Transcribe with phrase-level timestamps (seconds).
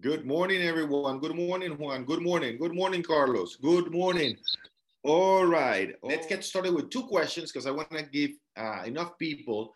[0.00, 1.18] Good morning, everyone.
[1.18, 2.06] Good morning, Juan.
[2.06, 2.56] Good morning.
[2.56, 3.56] Good morning, Carlos.
[3.56, 4.34] Good morning.
[5.02, 9.18] All right, let's get started with two questions because I want to give uh, enough
[9.18, 9.74] people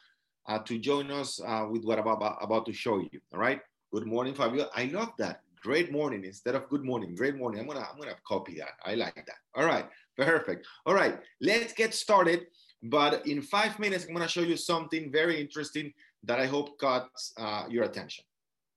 [0.48, 3.20] uh, to join us uh, with what I'm about, about to show you.
[3.34, 3.60] All right.
[3.92, 4.70] Good morning, Fabio.
[4.74, 5.42] I love that.
[5.62, 7.14] Great morning instead of good morning.
[7.14, 7.60] Great morning.
[7.60, 8.76] I'm gonna I'm gonna copy that.
[8.82, 9.40] I like that.
[9.54, 9.86] All right.
[10.16, 10.66] Perfect.
[10.86, 11.18] All right.
[11.42, 12.46] Let's get started.
[12.82, 17.10] But in five minutes, I'm gonna show you something very interesting that I hope caught
[17.36, 18.24] uh, your attention.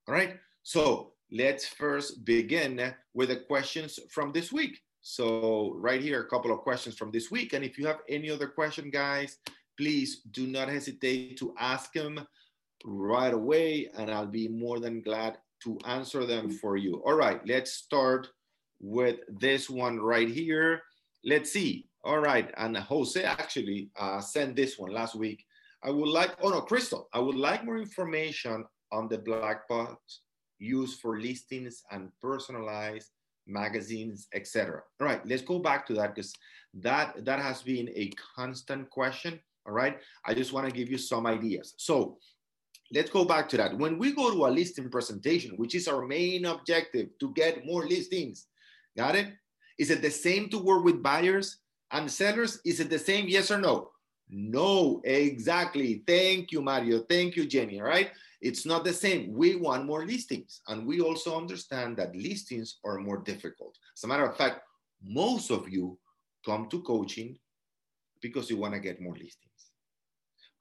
[0.09, 0.35] All right.
[0.63, 4.81] So let's first begin with the questions from this week.
[5.01, 7.53] So right here, a couple of questions from this week.
[7.53, 9.37] And if you have any other question, guys,
[9.77, 12.25] please do not hesitate to ask them
[12.83, 17.01] right away, and I'll be more than glad to answer them for you.
[17.05, 18.27] All right, let's start
[18.79, 20.81] with this one right here.
[21.23, 21.87] Let's see.
[22.03, 25.43] All right, and Jose actually uh, sent this one last week.
[25.83, 30.21] I would like, oh no, Crystal, I would like more information on the black box
[30.59, 33.09] used for listings and personalized
[33.45, 34.81] magazines, etc.
[34.99, 36.33] All right, let's go back to that because
[36.73, 39.39] that that has been a constant question.
[39.65, 41.73] All right, I just want to give you some ideas.
[41.77, 42.17] So
[42.91, 43.77] let's go back to that.
[43.77, 47.85] When we go to a listing presentation, which is our main objective to get more
[47.85, 48.47] listings,
[48.95, 49.33] got it?
[49.77, 51.57] Is it the same to work with buyers
[51.91, 52.59] and sellers?
[52.65, 53.27] Is it the same?
[53.27, 53.91] Yes or no?
[54.29, 56.03] No, exactly.
[56.05, 56.99] Thank you, Mario.
[57.01, 57.79] Thank you, Jenny.
[57.79, 58.11] All right.
[58.41, 59.33] It's not the same.
[59.33, 60.61] We want more listings.
[60.67, 63.77] And we also understand that listings are more difficult.
[63.95, 64.61] As a matter of fact,
[65.03, 65.97] most of you
[66.45, 67.37] come to coaching
[68.21, 69.71] because you want to get more listings.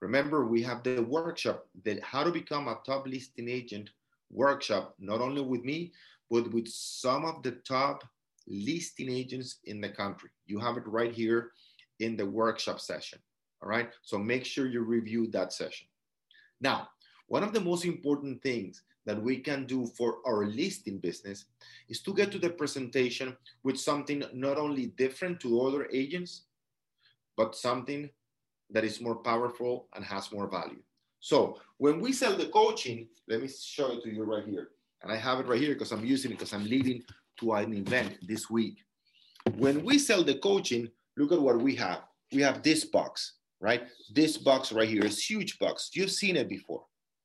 [0.01, 3.89] Remember, we have the workshop that how to become a top listing agent
[4.29, 5.91] workshop, not only with me,
[6.29, 8.03] but with some of the top
[8.47, 10.29] listing agents in the country.
[10.45, 11.51] You have it right here
[11.99, 13.19] in the workshop session.
[13.61, 13.89] All right.
[14.03, 15.87] So make sure you review that session.
[16.61, 16.89] Now,
[17.27, 21.45] one of the most important things that we can do for our listing business
[21.87, 26.43] is to get to the presentation with something not only different to other agents,
[27.37, 28.09] but something
[28.69, 30.81] that is more powerful and has more value.
[31.19, 34.69] So when we sell the coaching, let me show it to you right here.
[35.03, 37.03] And I have it right here because I'm using it because I'm leading
[37.39, 38.83] to an event this week.
[39.55, 42.01] When we sell the coaching, look at what we have.
[42.33, 43.83] We have this box, right?
[44.13, 45.91] This box right here is huge box.
[45.93, 46.83] You've seen it before,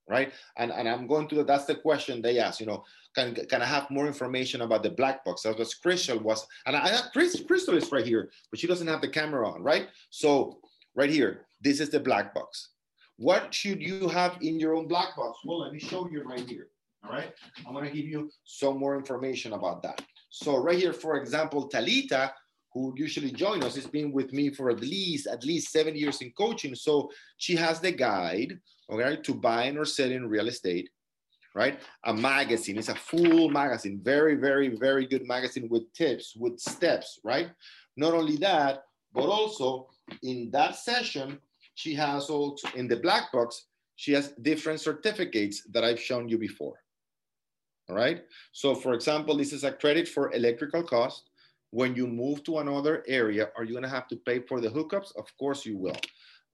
[0.08, 0.32] right?
[0.56, 3.66] And, and I'm going to, that's the question they ask, you know, can, can I
[3.66, 5.42] have more information about the black box?
[5.42, 8.88] That was Crystal was, and I, have Chris, Crystal is right here, but she doesn't
[8.88, 9.88] have the camera on, right?
[10.10, 10.58] So
[10.94, 11.46] right here.
[11.60, 12.70] This is the black box.
[13.16, 15.38] What should you have in your own black box?
[15.44, 16.68] Well, let me show you right here.
[17.04, 17.32] All right.
[17.66, 20.02] I'm to give you some more information about that.
[20.30, 22.32] So right here, for example, Talita,
[22.72, 26.20] who usually join us, has been with me for at least at least seven years
[26.22, 26.74] in coaching.
[26.74, 28.58] So she has the guide,
[28.92, 30.90] okay, to buying or selling real estate,
[31.54, 31.80] right?
[32.04, 32.78] A magazine.
[32.78, 37.50] It's a full magazine, very, very, very good magazine with tips, with steps, right?
[37.96, 39.88] Not only that, but also
[40.22, 41.38] in that session,
[41.74, 43.66] she has also in the black box,
[43.96, 46.82] she has different certificates that I've shown you before.
[47.88, 48.22] All right.
[48.52, 51.30] So for example, this is a credit for electrical cost.
[51.70, 54.68] When you move to another area, are you going to have to pay for the
[54.68, 55.16] hookups?
[55.16, 55.96] Of course you will.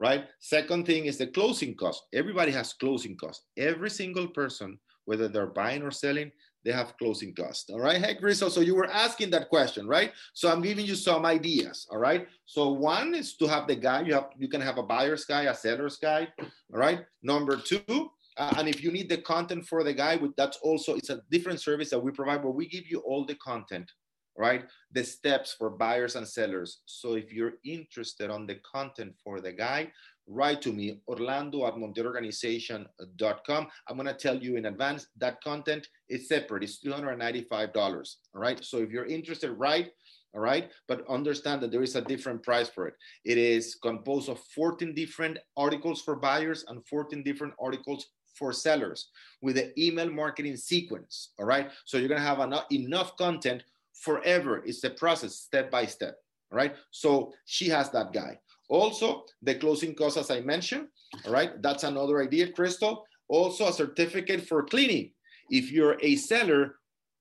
[0.01, 0.27] Right.
[0.39, 2.05] Second thing is the closing cost.
[2.15, 3.43] Everybody has closing cost.
[3.57, 6.31] Every single person, whether they're buying or selling,
[6.65, 7.71] they have closing cost.
[7.71, 8.01] All right.
[8.01, 8.51] Hey, Crystal.
[8.51, 10.13] So you were asking that question, right?
[10.35, 11.87] So I'm giving you some ideas.
[11.91, 12.27] All right.
[12.47, 14.03] So one is to have the guy.
[14.03, 16.29] You have you can have a buyer's guy, a seller's guy.
[16.39, 17.01] All right.
[17.23, 21.11] Number two, uh, and if you need the content for the guide, that's also it's
[21.11, 23.91] a different service that we provide where we give you all the content
[24.39, 24.65] right?
[24.93, 26.79] The steps for buyers and sellers.
[26.87, 29.91] So if you're interested on the content for the guide,
[30.29, 33.67] write to me, orlando at montielorganization.com.
[33.89, 36.63] I'm going to tell you in advance that content is separate.
[36.63, 37.77] It's $295.
[37.77, 38.65] All right.
[38.65, 39.91] So if you're interested, write.
[40.35, 40.71] All right.
[40.87, 42.95] But understand that there is a different price for it.
[43.25, 49.09] It is composed of 14 different articles for buyers and 14 different articles for sellers
[49.43, 51.33] with the email marketing sequence.
[51.41, 51.73] All right.
[51.87, 52.39] So you're going to have
[52.71, 53.65] enough content
[54.01, 54.63] forever.
[54.65, 56.17] It's a process step by step.
[56.51, 56.75] right?
[56.91, 58.39] So she has that guy.
[58.69, 60.89] Also, the closing costs, as I mentioned,
[61.25, 63.05] all right, that's another idea, Crystal.
[63.29, 65.13] Also, a certificate for cleaning.
[65.51, 66.77] If you're a seller,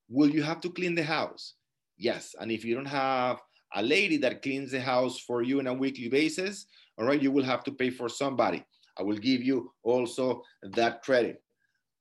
[0.09, 1.56] will you have to clean the house?
[1.97, 2.35] Yes.
[2.39, 3.41] And if you don't have
[3.75, 7.31] a lady that cleans the house for you on a weekly basis, all right, you
[7.31, 8.65] will have to pay for somebody.
[8.97, 11.41] I will give you also that credit.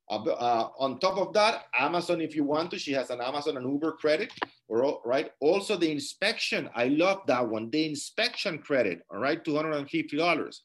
[0.09, 3.57] Uh, uh, on top of that, Amazon, if you want to, she has an Amazon
[3.57, 4.33] and Uber credit,
[4.69, 5.31] right?
[5.41, 7.71] Also the inspection, I love that one.
[7.71, 10.57] The inspection credit, all right, $250,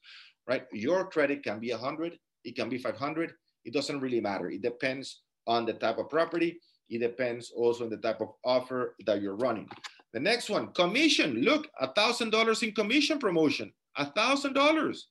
[0.47, 0.63] right?
[0.71, 3.33] Your credit can be 100, it can be 500,
[3.65, 4.49] it doesn't really matter.
[4.49, 6.59] It depends on the type of property.
[6.89, 9.69] It depends also on the type of offer that you're running.
[10.13, 11.41] The next one, commission.
[11.41, 13.71] Look, a thousand dollars in commission promotion.
[13.97, 15.07] A thousand dollars.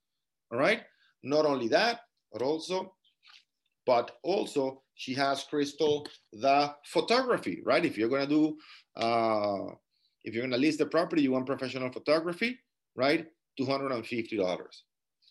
[0.53, 0.83] All right.
[1.23, 2.01] Not only that,
[2.33, 2.93] but also,
[3.87, 7.85] but also she has Crystal the photography, right?
[7.85, 8.57] If you're gonna do,
[8.97, 9.73] uh,
[10.25, 12.59] if you're gonna list the property, you want professional photography,
[12.95, 13.27] right?
[13.57, 14.85] Two hundred and fifty dollars.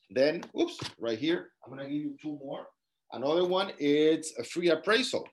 [0.10, 2.68] Then, oops, right here, I'm gonna give you two more.
[3.12, 5.28] Another one, it's a free appraisal.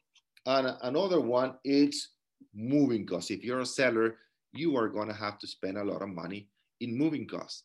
[0.44, 2.12] And another one, it's
[2.54, 3.30] moving costs.
[3.30, 4.16] If you're a seller,
[4.52, 6.48] you are gonna have to spend a lot of money
[6.80, 7.64] in moving costs,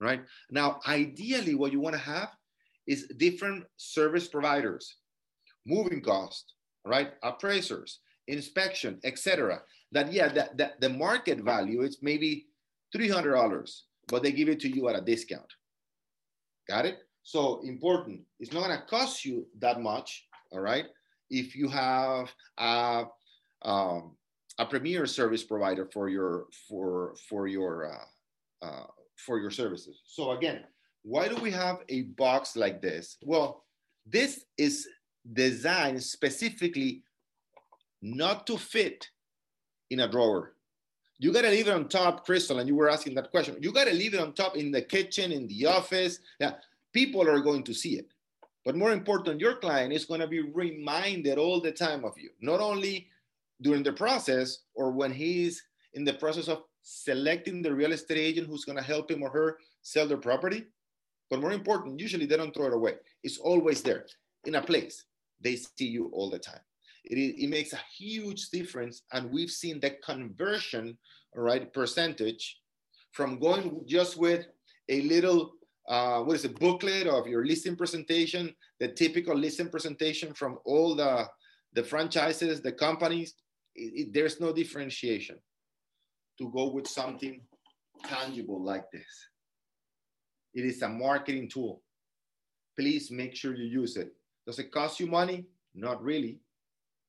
[0.00, 0.22] right?
[0.50, 2.30] Now, ideally, what you wanna have
[2.86, 4.96] is different service providers,
[5.66, 7.12] moving cost, right?
[7.22, 9.62] Appraisers, inspection, etc.
[9.92, 12.46] That, yeah, that, that the market value is maybe
[12.94, 15.52] $300, but they give it to you at a discount.
[16.68, 16.98] Got it?
[17.22, 18.22] So important.
[18.40, 20.86] It's not to cost you that much, all right?
[21.30, 23.04] If you have a,
[23.62, 24.16] um,
[24.58, 28.86] a premier service provider for your for for your uh, uh,
[29.16, 30.00] for your services.
[30.06, 30.64] So again,
[31.02, 33.18] why do we have a box like this?
[33.22, 33.64] Well,
[34.06, 34.88] this is
[35.32, 37.02] designed specifically
[38.00, 39.08] not to fit
[39.90, 40.54] in a drawer.
[41.18, 43.56] You got to leave it on top, Crystal, and you were asking that question.
[43.60, 46.18] You got to leave it on top in the kitchen, in the office.
[46.40, 46.54] Yeah,
[46.92, 48.08] people are going to see it.
[48.64, 52.30] But more important, your client is going to be reminded all the time of you,
[52.40, 53.08] not only
[53.60, 55.62] during the process or when he's
[55.94, 59.30] in the process of selecting the real estate agent who's going to help him or
[59.30, 60.64] her sell their property.
[61.32, 62.96] But more important, usually they don't throw it away.
[63.24, 64.04] It's always there
[64.44, 65.02] in a place.
[65.40, 66.60] They see you all the time.
[67.04, 69.04] It, it makes a huge difference.
[69.14, 70.98] And we've seen the conversion,
[71.34, 72.58] right, percentage
[73.12, 74.44] from going just with
[74.90, 75.54] a little
[75.88, 80.94] uh, what is a booklet of your listing presentation, the typical listing presentation from all
[80.94, 81.24] the,
[81.72, 83.36] the franchises, the companies,
[83.74, 85.38] it, it, there's no differentiation
[86.36, 87.40] to go with something
[88.04, 89.31] tangible like this.
[90.54, 91.82] It is a marketing tool.
[92.78, 94.14] Please make sure you use it.
[94.46, 95.46] Does it cost you money?
[95.74, 96.40] Not really,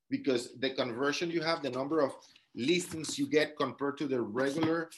[0.09, 2.13] because the conversion you have, the number of
[2.55, 4.89] listings you get compared to the regular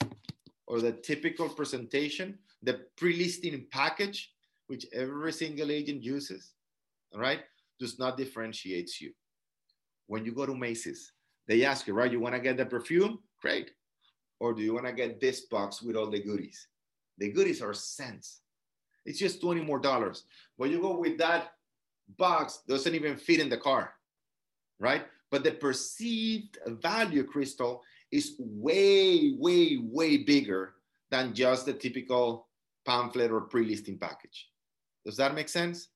[0.68, 4.34] or the typical presentation, the pre-listing package,
[4.68, 6.54] which every single agent uses,
[7.16, 7.42] right,
[7.80, 9.12] does not differentiate you.
[10.08, 11.14] When you go to Macy's,
[11.48, 13.20] they ask you, right, you want to get the perfume?
[13.42, 13.72] Great.
[14.40, 16.68] Or do you want to get this box with all the goodies?
[17.18, 18.42] The goodies are cents.
[19.06, 20.24] It's just 20 more dollars.
[20.58, 21.52] But you go with that
[22.18, 23.94] box, doesn't even fit in the car,
[24.80, 25.06] right?
[25.32, 30.76] But the perceived value, Crystal, is way, way, way bigger
[31.12, 32.48] than just the typical
[32.86, 34.50] pamphlet or pre-listing package.
[35.06, 35.90] Does that make sense?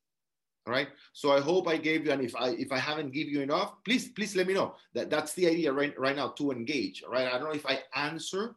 [0.67, 0.89] All right.
[1.13, 3.73] So I hope I gave you, and if I if I haven't give you enough,
[3.83, 4.75] please please let me know.
[4.93, 7.03] That that's the idea right right now to engage.
[7.09, 7.27] Right.
[7.27, 8.55] I don't know if I answer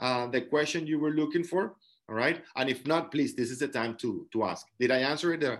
[0.00, 1.76] uh, the question you were looking for.
[2.08, 2.42] All right.
[2.54, 4.66] And if not, please, this is the time to to ask.
[4.78, 5.44] Did I answer it?
[5.44, 5.56] Uh,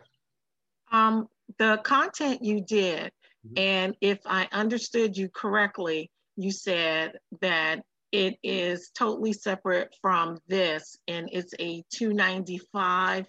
[0.92, 1.28] um,
[1.58, 3.12] the content you did,
[3.46, 3.58] mm-hmm.
[3.58, 7.82] and if I understood you correctly, you said that
[8.12, 13.26] it is totally separate from this and it's a 295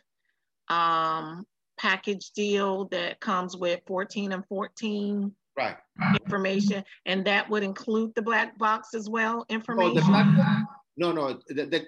[0.69, 1.46] um,
[1.78, 5.78] package deal that comes with 14 and 14 right
[6.21, 10.64] information and that would include the black box as well information oh,
[10.97, 11.86] no no the, the,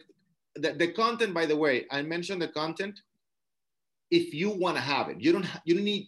[0.61, 2.99] the, the, content by the way i mentioned the content
[4.11, 6.07] if you want to have it you don't you don't need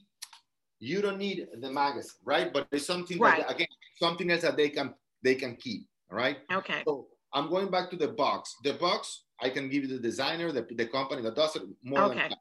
[0.80, 3.40] you don't need the magazine right but it's something right.
[3.40, 3.68] that again
[4.00, 4.94] something else that they can
[5.24, 6.38] they can keep right?
[6.52, 6.84] Okay.
[6.86, 8.56] So I'm going back to the box.
[8.64, 12.04] The box, I can give you the designer, the, the company that does it more
[12.04, 12.20] okay.
[12.20, 12.34] than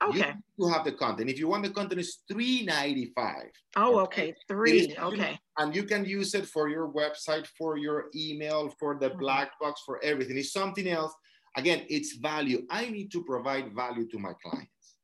[0.00, 0.32] Okay.
[0.56, 1.28] You have the content.
[1.28, 3.50] If you want the content, it's three ninety five.
[3.74, 4.94] Oh, okay, three.
[4.96, 5.36] okay.
[5.58, 9.18] And you can use it for your website, for your email, for the mm-hmm.
[9.18, 10.38] black box, for everything.
[10.38, 11.12] It's something else.
[11.56, 12.66] Again, it's value.
[12.70, 14.96] I need to provide value to my clients.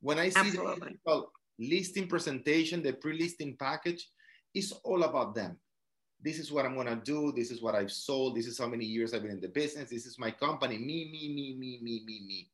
[0.00, 0.98] When I see Absolutely.
[1.04, 1.24] the
[1.58, 4.08] listing presentation, the pre-listing package,
[4.54, 5.58] it's all about them
[6.22, 7.32] this is what I'm gonna do.
[7.32, 8.36] This is what I've sold.
[8.36, 9.88] This is how many years I've been in the business.
[9.88, 10.76] This is my company.
[10.76, 12.50] Me, me, me, me, me, me, me.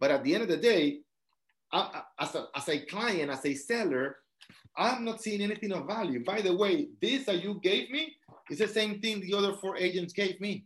[0.00, 1.00] But at the end of the day,
[1.72, 4.16] I, as, a, as a client, as a seller,
[4.76, 6.24] I'm not seeing anything of value.
[6.24, 8.16] By the way, this that you gave me
[8.50, 10.64] is the same thing the other four agents gave me.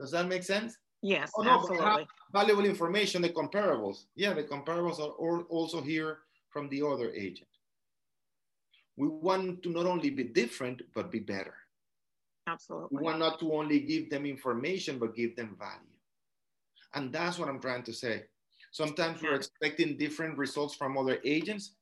[0.00, 0.76] Does that make sense?
[1.02, 2.06] Yes, oh, no, absolutely.
[2.32, 4.04] Valuable information, the comparables.
[4.16, 6.18] Yeah, the comparables are also here
[6.50, 7.48] from the other agent.
[8.96, 11.54] We want to not only be different, but be better.
[12.46, 12.98] Absolutely.
[12.98, 15.96] We want not to only give them information, but give them value.
[16.94, 18.24] And that's what I'm trying to say.
[18.72, 21.74] Sometimes we're expecting different results from other agents,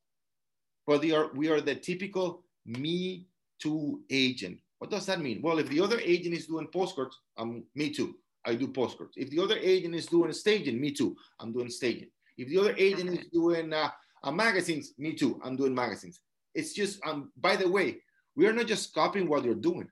[0.87, 3.25] but are, we are the typical me,
[3.59, 4.59] to agent.
[4.77, 5.41] What does that mean?
[5.41, 8.15] Well, if the other agent is doing postcards, um, me too.
[8.45, 9.13] I do postcards.
[9.17, 11.15] If the other agent is doing staging, me too.
[11.39, 12.09] I'm doing staging.
[12.37, 13.89] If the other agent is doing uh,
[14.23, 15.39] uh, magazines, me too.
[15.43, 16.21] I'm doing magazines.
[16.55, 17.97] It's just, um, by the way,
[18.35, 19.89] we are not just copying what they're doing.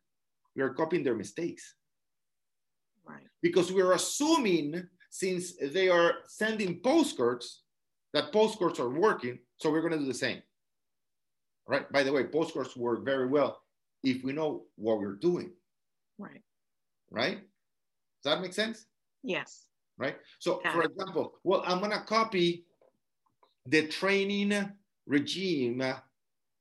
[0.55, 1.75] We are copying their mistakes.
[3.05, 3.23] Right.
[3.41, 7.63] Because we're assuming since they are sending postcards
[8.13, 10.41] that postcards are working, so we're going to do the same.
[11.67, 11.91] Right.
[11.91, 13.61] By the way, postcards work very well
[14.03, 15.51] if we know what we're doing.
[16.17, 16.41] Right.
[17.09, 17.39] Right.
[18.23, 18.85] Does that make sense?
[19.23, 19.65] Yes.
[19.97, 20.17] Right.
[20.39, 20.91] So, Got for it.
[20.91, 22.65] example, well, I'm going to copy
[23.65, 24.53] the training
[25.05, 25.83] regime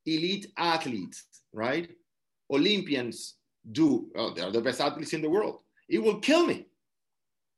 [0.07, 1.91] elite athletes, right?
[2.51, 3.35] Olympians
[3.73, 4.09] do.
[4.17, 5.61] Oh, they're the best athletes in the world.
[5.89, 6.67] It will kill me.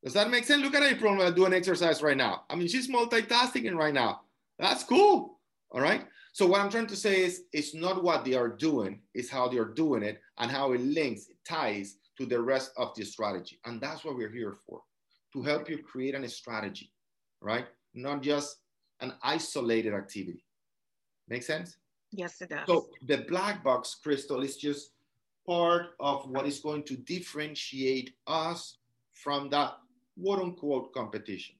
[0.02, 0.62] Does that make sense?
[0.62, 2.44] Look at April doing exercise right now.
[2.48, 4.22] I mean, she's multitasking right now.
[4.58, 5.38] That's cool.
[5.70, 6.06] All right.
[6.32, 9.48] So what I'm trying to say is, it's not what they are doing, it's how
[9.48, 13.04] they are doing it and how it links, it ties to the rest of the
[13.04, 13.58] strategy.
[13.64, 14.82] And that's what we're here for,
[15.32, 16.92] to help you create a strategy,
[17.40, 17.66] right?
[17.94, 18.58] Not just
[19.00, 20.44] an isolated activity.
[21.28, 21.76] Make sense?
[22.10, 22.66] Yes, it does.
[22.66, 24.90] So the black box crystal is just
[25.46, 28.78] part of what is going to differentiate us
[29.12, 29.74] from that
[30.20, 31.54] quote unquote competition.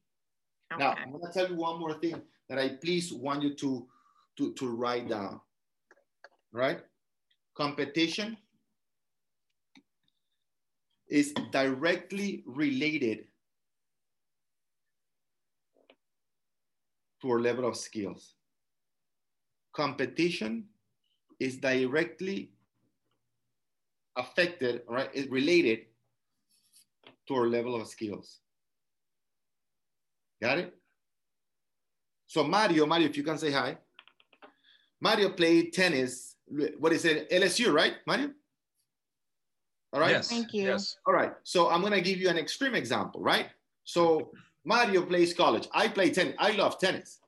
[0.73, 0.83] Okay.
[0.83, 3.87] Now, I'm going to tell you one more thing that I please want you to,
[4.39, 5.41] to, to write down.
[6.53, 6.81] Right?
[7.55, 8.37] Competition
[11.09, 13.25] is directly related
[17.23, 18.35] to our level of skills.
[19.75, 20.65] Competition
[21.41, 22.51] is directly
[24.17, 25.81] affected, right, is related
[27.27, 28.41] to our level of skills.
[30.43, 30.75] Got it?
[32.27, 33.79] So Mario, Mario, if you can say hi.
[35.01, 36.37] Mario played tennis.
[36.79, 37.31] What is it?
[37.31, 38.31] LSU, right, Mario?
[39.93, 40.11] All right.
[40.11, 40.29] Yes.
[40.29, 40.65] Thank you.
[40.65, 40.97] Yes.
[41.07, 41.33] All right.
[41.45, 43.47] So I'm gonna give you an extreme example, right?
[43.85, 44.31] So
[44.65, 45.67] Mario plays college.
[45.73, 46.35] I play tennis.
[46.39, 47.21] I love tennis,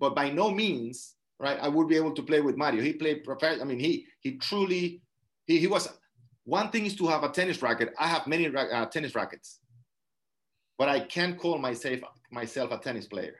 [0.00, 2.82] but by no means, right, I would be able to play with Mario.
[2.82, 3.62] He played professional.
[3.62, 5.02] I mean, he he truly
[5.46, 5.88] he, he was.
[6.44, 7.94] One thing is to have a tennis racket.
[8.00, 9.60] I have many uh, tennis rackets,
[10.76, 12.00] but I can't call myself
[12.32, 13.36] myself a tennis player.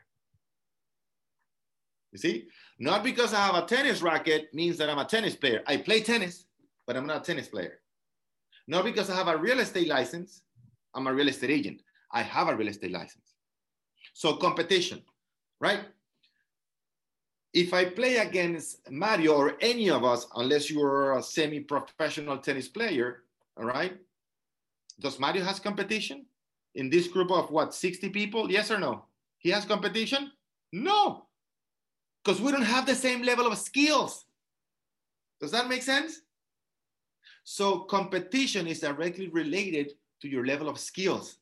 [2.13, 2.47] You see,
[2.79, 5.63] not because I have a tennis racket means that I'm a tennis player.
[5.67, 6.45] I play tennis,
[6.87, 7.82] but I'm not a tennis player.
[8.67, 10.43] Not because I have a real estate license,
[10.95, 11.83] I'm a real estate agent.
[12.13, 13.35] I have a real estate license.
[14.15, 15.03] So competition,
[15.61, 15.81] right?
[17.55, 23.25] If I play against Mario or any of us, unless you're a semi-professional tennis player,
[23.57, 23.99] all right?
[25.01, 26.27] Does Mario has competition
[26.75, 28.51] in this group of what, 60 people?
[28.51, 29.05] Yes or no?
[29.39, 30.31] He has competition?
[30.73, 31.27] No,
[32.25, 34.25] because we don't have the same level of skills.
[35.41, 36.21] Does that make sense?
[37.45, 41.39] So competition is directly related to your level of skills.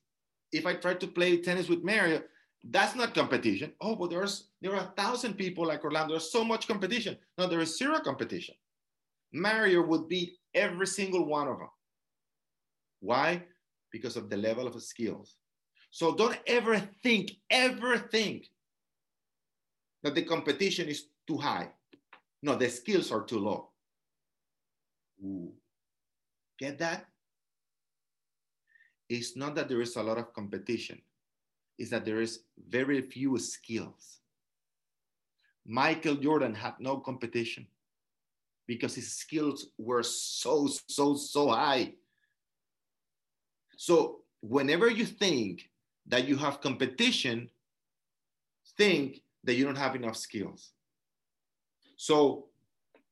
[0.53, 2.23] If I try to play tennis with Mario,
[2.65, 3.73] that's not competition.
[3.81, 6.15] Oh, but there's there are a thousand people like Orlando.
[6.15, 7.17] There's so much competition.
[7.39, 8.55] No, there is zero competition.
[9.33, 11.71] Mario would beat every single one of them.
[13.01, 13.45] Why?
[13.93, 15.37] Because of the level of skills.
[15.91, 18.47] So don't ever think, ever think
[20.03, 21.69] that the competition is too high.
[22.43, 23.71] No, the skills are too low.
[25.25, 25.53] Ooh.
[26.61, 27.07] Get that?
[29.09, 31.01] It's not that there is a lot of competition,
[31.79, 34.21] it's that there is very few skills.
[35.67, 37.67] Michael Jordan had no competition
[38.67, 41.95] because his skills were so, so, so high.
[43.77, 45.71] So, whenever you think
[46.07, 47.51] that you have competition,
[48.77, 50.73] think that you don't have enough skills.
[51.97, 52.47] So,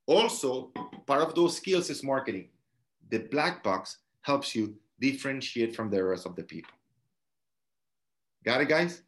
[0.06, 0.72] also,
[1.06, 2.48] part of those skills is marketing
[3.10, 6.72] the black box helps you differentiate from the rest of the people.
[8.44, 9.02] Got it, guys?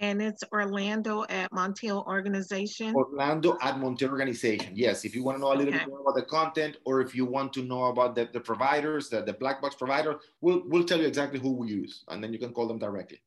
[0.00, 2.94] And it's Orlando at Montiel Organization.
[2.94, 4.72] Orlando at Montiel Organization.
[4.74, 5.84] Yes, if you want to know a little okay.
[5.84, 9.08] bit more about the content, or if you want to know about the, the providers,
[9.08, 12.32] the, the black box provider, we'll we'll tell you exactly who we use, and then
[12.32, 13.20] you can call them directly.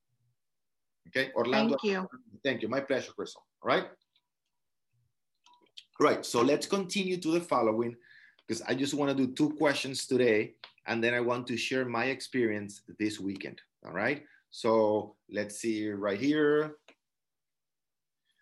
[1.09, 1.75] Okay, Orlando.
[1.81, 2.07] Thank you.
[2.41, 2.69] Thank you.
[2.69, 3.43] My pleasure, Crystal.
[3.61, 3.87] All right.
[5.99, 6.25] Right.
[6.25, 7.95] So let's continue to the following
[8.51, 10.55] because I just want to do two questions today,
[10.85, 13.61] and then I want to share my experience this weekend.
[13.85, 14.23] All right.
[14.49, 16.75] So let's see right here.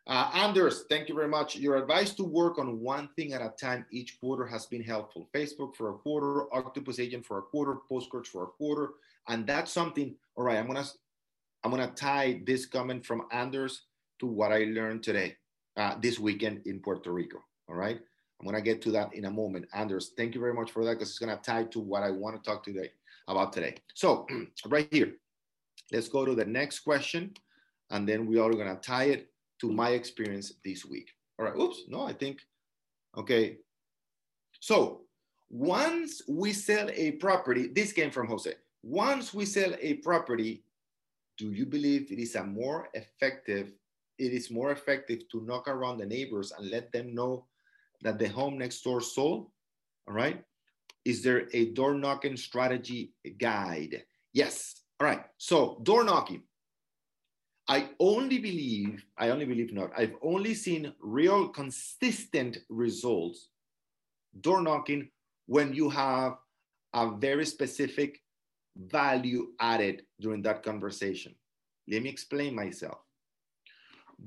[0.07, 1.57] Uh, Anders, thank you very much.
[1.57, 5.29] Your advice to work on one thing at a time each quarter has been helpful.
[5.31, 8.93] Facebook for a quarter, Octopus Agent for a quarter, Postcards for a quarter,
[9.27, 10.15] and that's something.
[10.35, 10.87] All right, I'm gonna
[11.63, 13.83] I'm gonna tie this comment from Anders
[14.21, 15.37] to what I learned today,
[15.77, 17.43] uh, this weekend in Puerto Rico.
[17.67, 17.99] All right,
[18.39, 19.67] I'm gonna get to that in a moment.
[19.73, 22.41] Anders, thank you very much for that because it's gonna tie to what I want
[22.41, 22.91] to talk today
[23.27, 23.75] about today.
[23.93, 24.25] So
[24.67, 25.13] right here,
[25.91, 27.33] let's go to the next question,
[27.89, 31.09] and then we are gonna tie it to my experience this week.
[31.37, 31.55] All right.
[31.55, 31.83] Oops.
[31.87, 32.39] No, I think.
[33.17, 33.57] Okay.
[34.59, 35.01] So
[35.49, 38.53] once we sell a property, this came from Jose.
[38.83, 40.63] Once we sell a property,
[41.37, 43.71] do you believe it is a more effective?
[44.17, 47.45] It is more effective to knock around the neighbors and let them know
[48.01, 49.51] that the home next door sold?
[50.07, 50.43] All right.
[51.05, 54.03] Is there a door knocking strategy guide?
[54.33, 54.81] Yes.
[54.99, 55.25] All right.
[55.37, 56.43] So, door knocking.
[57.67, 63.49] I only believe, I only believe not, I've only seen real consistent results
[64.41, 65.09] door knocking
[65.45, 66.37] when you have
[66.93, 68.21] a very specific
[68.75, 71.35] value added during that conversation.
[71.87, 72.99] Let me explain myself.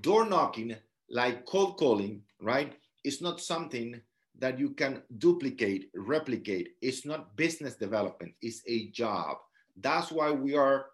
[0.01, 0.77] Door knocking,
[1.11, 4.01] like cold calling, right, is not something
[4.39, 6.71] that you can duplicate, replicate.
[6.81, 9.37] It's not business development, it's a job.
[9.81, 10.87] That's why we are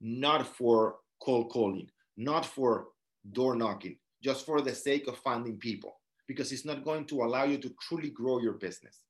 [0.00, 2.88] not for cold calling, not for
[3.32, 7.44] door knocking, just for the sake of finding people, because it's not going to allow
[7.44, 9.04] you to truly grow your business.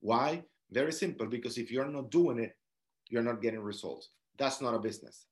[0.00, 0.44] Why?
[0.70, 2.56] Very simple, because if you're not doing it,
[3.08, 4.10] you're not getting results.
[4.38, 5.26] That's not a business.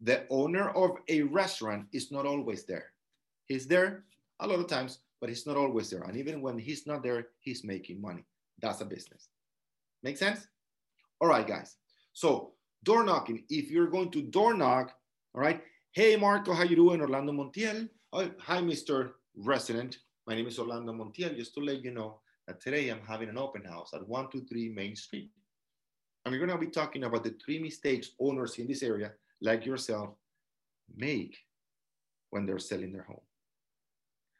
[0.00, 2.92] The owner of a restaurant is not always there.
[3.46, 4.04] He's there
[4.40, 6.02] a lot of times, but he's not always there.
[6.02, 8.24] And even when he's not there, he's making money.
[8.60, 9.28] That's a business.
[10.02, 10.46] Make sense?
[11.20, 11.76] All right, guys.
[12.12, 12.52] So
[12.84, 13.44] door knocking.
[13.48, 14.92] If you're going to door knock,
[15.34, 15.62] all right.
[15.92, 17.00] Hey, Marco, how you doing?
[17.00, 17.88] Orlando Montiel.
[18.12, 19.12] Oh, hi, Mr.
[19.36, 19.98] Resident.
[20.26, 21.36] My name is Orlando Montiel.
[21.36, 24.94] Just to let you know that today I'm having an open house at 123 Main
[24.94, 25.30] Street.
[26.24, 29.64] And we're going to be talking about the three mistakes owners in this area, like
[29.64, 30.10] yourself,
[30.96, 31.36] make
[32.30, 33.20] when they're selling their home.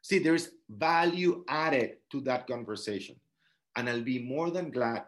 [0.01, 3.15] See, there's value added to that conversation.
[3.75, 5.03] And I'll be more than glad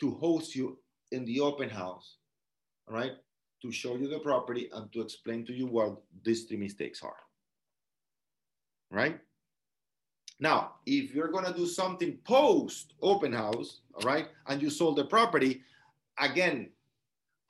[0.00, 0.78] to host you
[1.12, 2.16] in the open house,
[2.88, 3.12] all right,
[3.62, 7.16] to show you the property and to explain to you what these three mistakes are.
[8.90, 9.18] Right?
[10.40, 15.04] Now, if you're to do something post open house, all right, and you sold the
[15.04, 15.62] property,
[16.18, 16.70] again,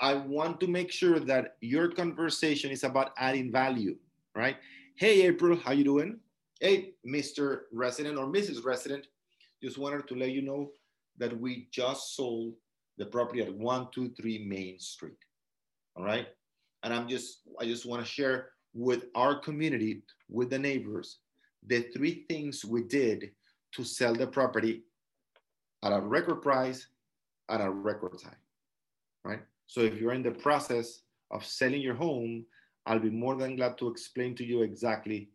[0.00, 3.96] I want to make sure that your conversation is about adding value,
[4.34, 4.56] right?
[4.96, 6.20] Hey, April, how you doing?
[6.64, 7.64] Hey, Mr.
[7.74, 8.64] Resident or Mrs.
[8.64, 9.06] Resident,
[9.62, 10.70] just wanted to let you know
[11.18, 12.54] that we just sold
[12.96, 15.18] the property at 123 Main Street.
[15.94, 16.26] All right.
[16.82, 21.18] And I'm just, I just want to share with our community, with the neighbors,
[21.66, 23.32] the three things we did
[23.72, 24.84] to sell the property
[25.82, 26.86] at a record price
[27.50, 28.40] at a record time.
[29.22, 29.42] Right.
[29.66, 32.46] So if you're in the process of selling your home,
[32.86, 35.28] I'll be more than glad to explain to you exactly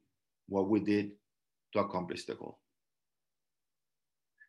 [0.48, 1.12] what we did
[1.74, 2.60] to accomplish the goal.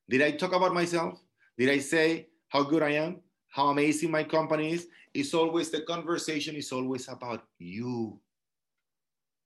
[0.09, 1.21] Did I talk about myself?
[1.57, 3.21] Did I say how good I am?
[3.49, 4.87] How amazing my company is?
[5.15, 8.21] It's always the conversation is always about you.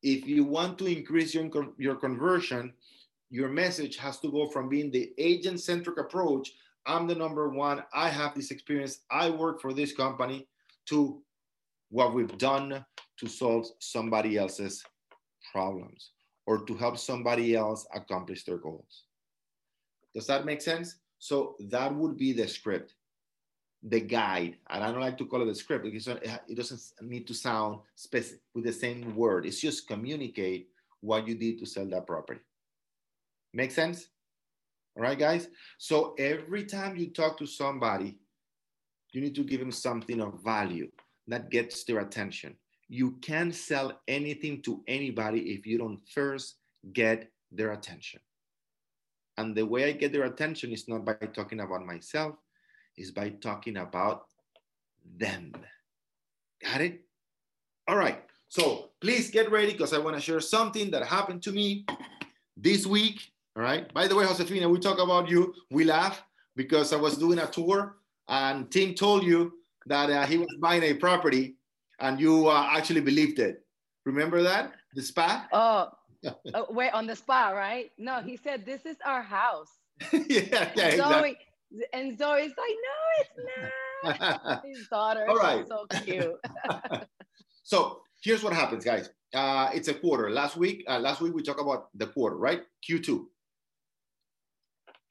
[0.02, 2.72] If you want to increase your, your conversion,
[3.30, 6.52] your message has to go from being the agent centric approach
[6.86, 10.46] I'm the number one, I have this experience, I work for this company,
[10.86, 11.22] to
[11.90, 12.84] what we've done
[13.18, 14.84] to solve somebody else's
[15.52, 16.10] problems
[16.46, 19.04] or to help somebody else accomplish their goals.
[20.14, 20.96] Does that make sense?
[21.18, 22.94] So that would be the script,
[23.82, 24.56] the guide.
[24.68, 27.80] And I don't like to call it a script because it doesn't need to sound
[27.94, 29.46] specific with the same word.
[29.46, 30.68] It's just communicate
[31.00, 32.40] what you did to sell that property.
[33.52, 34.08] Make sense?
[34.96, 35.48] All right, guys?
[35.78, 38.18] So every time you talk to somebody,
[39.12, 40.90] you need to give them something of value
[41.28, 42.56] that gets their attention.
[42.94, 46.58] You can't sell anything to anybody if you don't first
[46.92, 48.20] get their attention.
[49.36, 52.36] And the way I get their attention is not by talking about myself,
[52.96, 54.26] is by talking about
[55.18, 55.50] them.
[56.62, 57.00] Got it?
[57.88, 58.22] All right.
[58.48, 61.86] So please get ready because I want to share something that happened to me
[62.56, 63.18] this week.
[63.56, 63.92] All right.
[63.92, 65.52] By the way, Josefina, we talk about you.
[65.68, 66.22] We laugh
[66.54, 67.96] because I was doing a tour
[68.28, 69.54] and Tim told you
[69.86, 71.56] that uh, he was buying a property
[72.00, 73.64] and you uh, actually believed it.
[74.04, 74.72] Remember that?
[74.94, 75.46] The spa?
[75.52, 75.88] Oh,
[76.54, 77.90] oh, wait, on the spa, right?
[77.98, 79.70] No, he said, This is our house.
[80.12, 81.36] yeah, yeah, Zoe, exactly.
[81.92, 83.30] And Zoe's like, No, it's
[84.42, 84.64] not.
[84.64, 85.26] His daughter.
[85.28, 85.66] All right.
[85.66, 86.34] so cute.
[87.62, 89.10] so here's what happens, guys.
[89.34, 90.30] Uh, it's a quarter.
[90.30, 92.62] Last week, uh, last week we talked about the quarter, right?
[92.88, 93.24] Q2.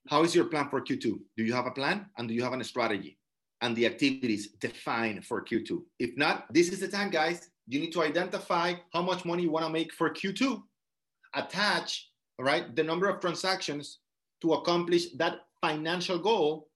[0.09, 1.01] How is your plan for Q2?
[1.01, 3.17] Do you have a plan and do you have a strategy?
[3.63, 5.81] And the activities defined for Q2.
[5.97, 7.49] If not, this is the time, guys.
[7.65, 10.61] You need to identify how much money you want to make for Q2.
[11.33, 13.99] Attach, all right, the number of transactions
[14.41, 16.67] to accomplish that financial goal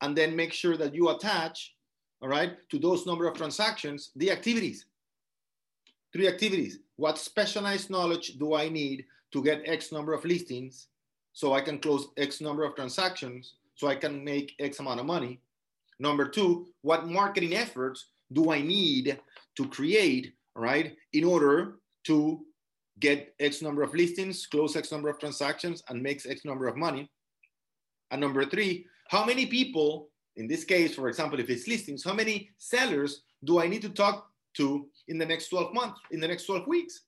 [0.00, 1.74] and then make sure that you attach,
[2.22, 4.86] all right, to those number of transactions, the activities.
[6.14, 6.78] Three activities.
[6.96, 10.88] What specialized knowledge do I need to get X number of listings
[11.34, 15.04] so I can close X number of transactions so I can make X amount of
[15.04, 15.40] money?
[15.98, 19.18] Number two, what marketing efforts do I need
[19.56, 22.44] to create, right, in order to
[23.00, 26.76] get X number of listings, close X number of transactions, and makes X number of
[26.76, 27.10] money?
[28.10, 32.12] And number three, how many people, in this case, for example, if it's listings, how
[32.12, 36.28] many sellers do I need to talk to in the next 12 months, in the
[36.28, 37.02] next 12 weeks?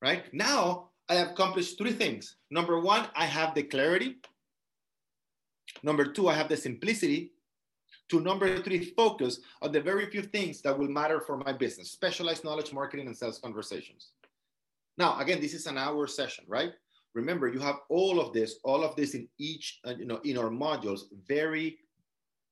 [0.00, 2.36] Right now, I have accomplished three things.
[2.50, 4.16] Number one, I have the clarity.
[5.82, 7.32] Number two, I have the simplicity.
[8.10, 11.90] To number three, focus on the very few things that will matter for my business
[11.90, 14.12] specialized knowledge, marketing, and sales conversations.
[14.96, 16.72] Now, again, this is an hour session, right?
[17.14, 20.38] Remember, you have all of this, all of this in each, uh, you know, in
[20.38, 21.78] our modules, very,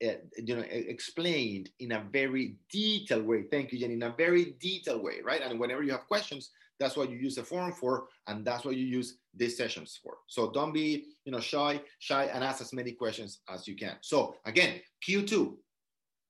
[0.07, 3.45] uh, you know, explained in a very detailed way.
[3.51, 5.43] Thank you, Jenny, in a very detailed way, right?
[5.43, 8.77] And whenever you have questions, that's what you use the forum for, and that's what
[8.77, 10.19] you use these sessions for.
[10.27, 13.97] So don't be, you know, shy, shy, and ask as many questions as you can.
[14.01, 15.55] So again, Q2.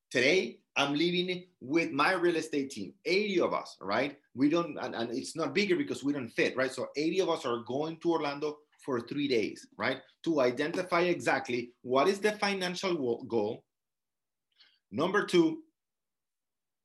[0.09, 4.15] Today, I'm leaving with my real estate team, 80 of us, right?
[4.35, 6.71] We don't, and, and it's not bigger because we don't fit, right?
[6.71, 8.55] So 80 of us are going to Orlando
[8.85, 9.97] for three days, right?
[10.23, 13.65] To identify exactly what is the financial goal.
[14.91, 15.63] Number two,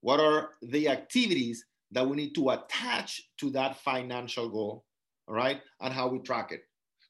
[0.01, 4.85] what are the activities that we need to attach to that financial goal,
[5.29, 5.61] all right?
[5.81, 6.63] And how we track it.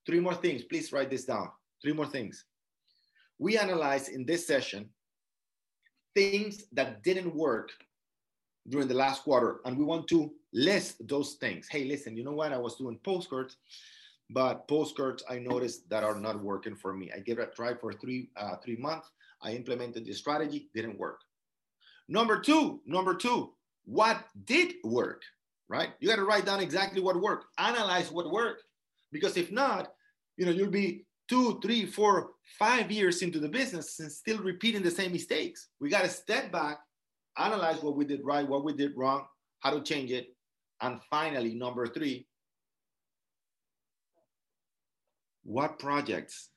[0.07, 1.49] Three more things, please write this down.
[1.81, 2.45] Three more things.
[3.39, 4.91] We analyze in this session
[6.15, 7.71] things that didn't work
[8.69, 11.69] during the last quarter, and we want to list those things.
[11.69, 12.53] Hey, listen, you know what?
[12.53, 13.57] I was doing postcards,
[14.31, 17.11] but postcards I noticed that are not working for me.
[17.15, 19.11] I gave it a try for three uh, three months.
[19.43, 21.21] I implemented the strategy, didn't work.
[22.09, 25.23] Number two, number two, what did work,
[25.69, 25.91] right?
[26.01, 28.65] You got to write down exactly what worked, analyze what worked,
[29.11, 29.93] because if not,
[30.37, 34.83] you know, you'll be two, three, four, five years into the business and still repeating
[34.83, 35.69] the same mistakes.
[35.81, 36.79] We got to step back,
[37.39, 39.27] analyze what we did right, what we did wrong,
[39.61, 40.29] how to change it.
[40.81, 42.27] And finally, number three,
[45.45, 46.51] what projects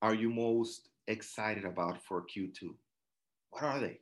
[0.00, 2.70] are you most excited about for Q2?
[3.50, 3.98] What are they?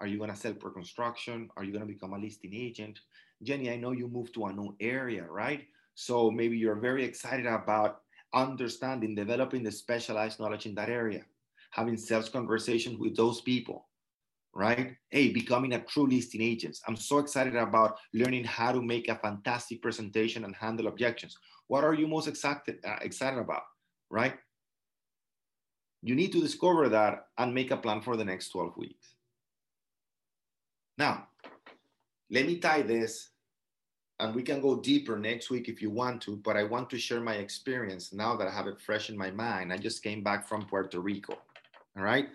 [0.00, 1.50] Are you going to sell per construction?
[1.56, 3.00] Are you going to become a listing agent?
[3.42, 5.66] Jenny, I know you moved to a new area, right?
[5.94, 11.24] So maybe you're very excited about understanding, developing the specialized knowledge in that area,
[11.70, 13.88] having sales conversations with those people,
[14.54, 14.96] right?
[15.10, 16.78] Hey, becoming a true listing agent.
[16.86, 21.36] I'm so excited about learning how to make a fantastic presentation and handle objections.
[21.66, 23.62] What are you most excited, uh, excited about,
[24.10, 24.36] right?
[26.02, 29.17] You need to discover that and make a plan for the next 12 weeks.
[30.98, 31.28] Now,
[32.28, 33.30] let me tie this,
[34.18, 36.98] and we can go deeper next week if you want to, but I want to
[36.98, 39.72] share my experience now that I have it fresh in my mind.
[39.72, 41.38] I just came back from Puerto Rico,
[41.96, 42.28] all right?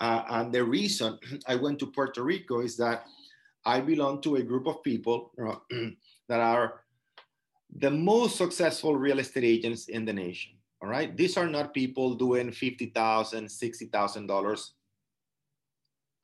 [0.00, 3.04] Uh, and the reason I went to Puerto Rico is that
[3.64, 5.32] I belong to a group of people
[6.28, 6.80] that are
[7.76, 10.52] the most successful real estate agents in the nation.
[10.80, 11.16] All right.
[11.16, 14.70] These are not people doing $50,000, $60,000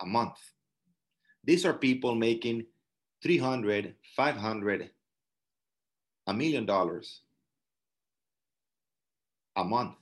[0.00, 0.38] a month.
[1.44, 2.66] These are people making
[3.22, 4.90] 300, 500,
[6.26, 7.20] a million dollars
[9.57, 9.94] a month.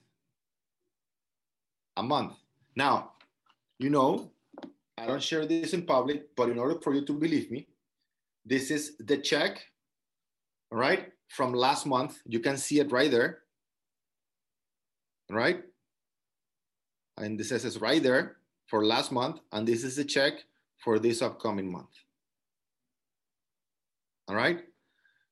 [1.97, 2.35] A month.
[2.75, 3.13] Now,
[3.79, 4.31] you know,
[4.97, 7.67] I don't share this in public, but in order for you to believe me,
[8.47, 9.63] this is the check,
[10.71, 11.13] right?
[11.33, 12.21] from last month.
[12.27, 13.39] You can see it right there,
[15.31, 15.63] right?
[17.17, 20.35] And this says right there for last month, and this is the check
[20.83, 21.95] for this upcoming month.
[24.29, 24.61] All right.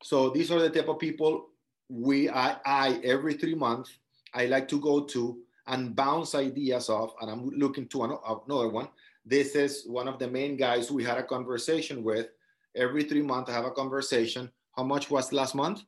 [0.03, 1.49] So these are the type of people
[1.89, 3.99] we I, I every three months
[4.33, 7.13] I like to go to and bounce ideas off.
[7.21, 8.89] And I'm looking to another one.
[9.25, 12.29] This is one of the main guys we had a conversation with.
[12.77, 14.51] Every three months I have a conversation.
[14.77, 15.83] How much was last month?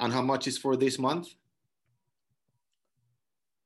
[0.00, 1.28] And how much is for this month?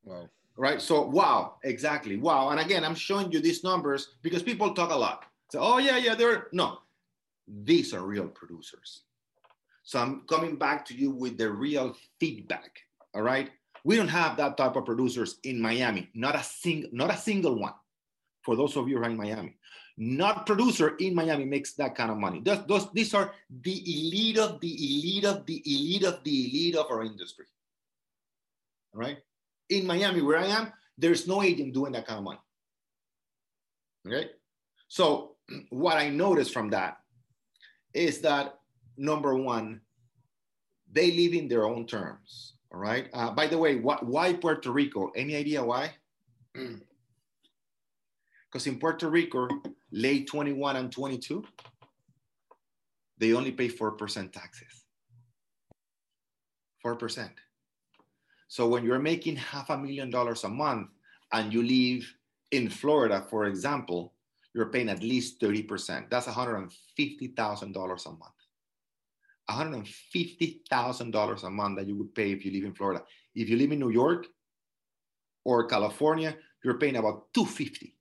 [0.05, 0.81] Well, right?
[0.81, 2.51] So wow, exactly, wow.
[2.51, 5.25] And again, I'm showing you these numbers because people talk a lot.
[5.51, 6.79] So oh yeah, yeah, they're no,
[7.47, 9.03] these are real producers.
[9.83, 12.81] So I'm coming back to you with the real feedback.
[13.14, 13.51] All right,
[13.85, 16.11] we don't have that type of producers in Miami.
[16.14, 17.75] Not a single, not a single one.
[18.42, 19.57] For those of you who are in Miami,
[19.97, 22.40] not producer in Miami makes that kind of money.
[22.45, 26.77] Those, those, these are the elite of the elite of the elite of the elite
[26.77, 27.47] of our industry.
[28.95, 29.19] All right.
[29.68, 32.40] In Miami, where I am, there's no agent doing that kind of money.
[34.07, 34.31] Okay.
[34.88, 35.37] So
[35.70, 36.98] what I noticed from that
[37.92, 38.59] is that
[38.96, 39.81] number one,
[40.90, 42.55] they live in their own terms.
[42.72, 43.09] All right.
[43.12, 45.11] Uh, by the way, wh- why Puerto Rico?
[45.16, 45.94] Any idea why?
[48.57, 49.48] Because in Puerto Rico,
[49.90, 51.44] late 21 and 22,
[53.18, 54.85] they only pay 4% taxes.
[56.83, 57.29] 4%.
[58.49, 60.89] So when you're making half a million dollars a month
[61.33, 62.13] and you live
[62.53, 64.13] in Florida, for example,
[64.55, 66.09] you're paying at least 30%.
[66.09, 68.33] That's $150,000 a month.
[69.51, 73.03] $150,000 a month that you would pay if you live in Florida.
[73.35, 74.27] If you live in New York
[75.45, 77.95] or California, you're paying about 250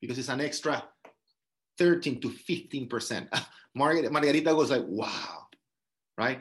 [0.00, 0.82] because it's an extra
[1.78, 3.28] 13 to 15%.
[3.74, 5.46] Margarita, Margarita was like, wow,
[6.16, 6.40] right?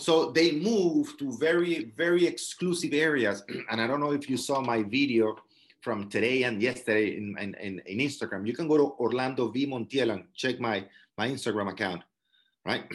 [0.00, 3.42] So they move to very, very exclusive areas.
[3.70, 5.36] And I don't know if you saw my video
[5.80, 8.46] from today and yesterday in, in, in, in Instagram.
[8.46, 10.84] You can go to Orlando V Montiel and check my,
[11.16, 12.02] my Instagram account,
[12.64, 12.84] right?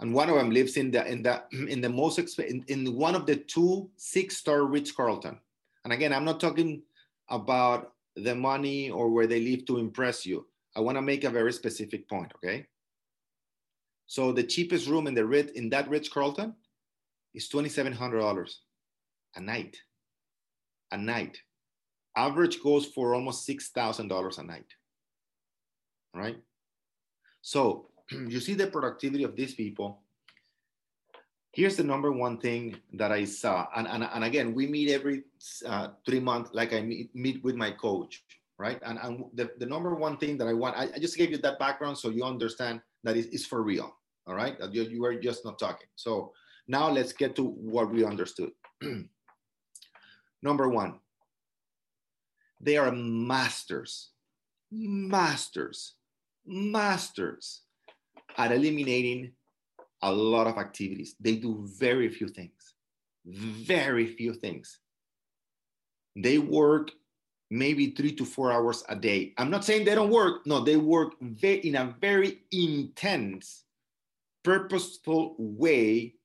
[0.00, 3.14] and one of them lives in the in the in the most in, in one
[3.14, 5.38] of the two six star Ritz Carlton.
[5.84, 6.82] And again, I'm not talking
[7.28, 10.46] about the money or where they live to impress you.
[10.76, 12.66] I want to make a very specific point, okay?
[14.06, 16.54] So the cheapest room in the Ritz in that Ritz Carlton
[17.34, 18.60] is twenty seven hundred dollars
[19.34, 19.76] a night.
[20.92, 21.38] A night.
[22.16, 24.70] Average goes for almost six thousand dollars a night.
[26.14, 26.38] Right.
[27.42, 30.00] So you see the productivity of these people.
[31.52, 35.22] Here's the number one thing that I saw, and, and, and again, we meet every
[35.64, 38.24] uh, three months, like I meet, meet with my coach,
[38.58, 38.80] right?
[38.84, 41.38] And, and the, the number one thing that I want, I, I just gave you
[41.38, 43.94] that background so you understand that it's, it's for real,
[44.26, 44.58] all right?
[44.58, 45.86] That you, you are just not talking.
[45.94, 46.32] So
[46.66, 48.50] now let's get to what we understood.
[50.42, 50.98] number one,
[52.60, 54.10] they are masters,
[54.72, 55.94] masters,
[56.46, 57.62] masters
[58.36, 59.32] at eliminating
[60.02, 61.14] a lot of activities.
[61.20, 62.74] They do very few things,
[63.26, 64.80] very few things.
[66.16, 66.90] They work
[67.54, 69.32] maybe three to four hours a day.
[69.38, 70.44] I'm not saying they don't work.
[70.44, 73.62] No, they work in a very intense,
[74.42, 76.16] purposeful way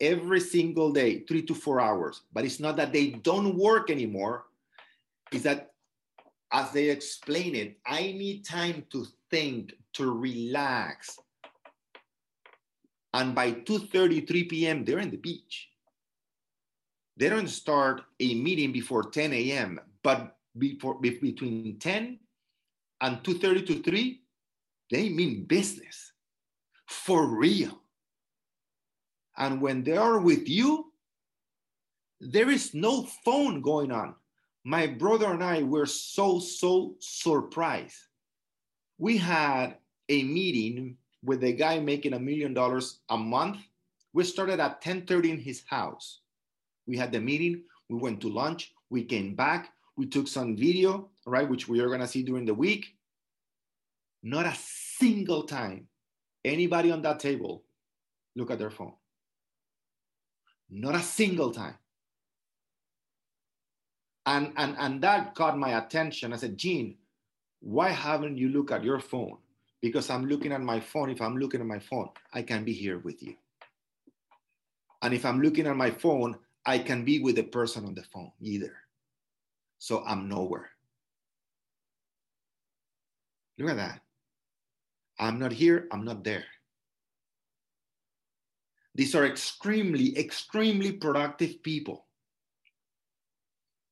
[0.00, 2.22] every single day, three to four hours.
[2.30, 4.44] But it's not that they don't work anymore.
[5.32, 5.72] It's that,
[6.52, 11.18] as they explain it, I need time to think, to relax.
[13.14, 15.70] And by 2.30, 3 p.m., they're in the beach.
[17.16, 22.18] They don't start a meeting before 10 a.m., but before, between 10
[23.00, 24.20] and 2.30 to 3,
[24.90, 26.12] they mean business
[26.86, 27.80] for real.
[29.36, 30.92] And when they are with you,
[32.20, 34.14] there is no phone going on.
[34.64, 37.96] My brother and I were so, so surprised.
[38.98, 39.76] We had
[40.08, 43.58] a meeting with a guy making a million dollars a month.
[44.12, 46.20] We started at 10:30 in his house.
[46.86, 51.10] We had the meeting, we went to lunch, we came back, we took some video,
[51.26, 52.94] right, which we are gonna see during the week.
[54.22, 55.88] Not a single time
[56.44, 57.64] anybody on that table
[58.36, 58.94] look at their phone.
[60.70, 61.76] Not a single time.
[64.26, 66.32] And, and, and that caught my attention.
[66.32, 66.96] I said, Gene,
[67.60, 69.36] why haven't you looked at your phone?
[69.84, 71.10] because I'm looking at my phone.
[71.10, 73.34] If I'm looking at my phone, I can be here with you.
[75.02, 78.02] And if I'm looking at my phone, I can be with the person on the
[78.04, 78.72] phone either.
[79.84, 80.70] So I'm nowhere.
[83.58, 84.00] Look at that.
[85.20, 86.46] I'm not here, I'm not there.
[88.94, 92.06] These are extremely, extremely productive people.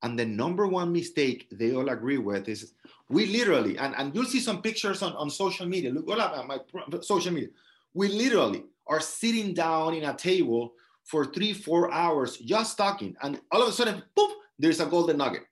[0.03, 2.73] And the number one mistake they all agree with is
[3.11, 5.91] we literally, and, and you'll see some pictures on, on social media.
[5.91, 6.59] Look, all at my
[7.03, 7.51] social media.
[7.93, 10.73] We literally are sitting down in a table
[11.05, 13.15] for three, four hours just talking.
[13.21, 15.43] And all of a sudden, poof, there's a golden nugget.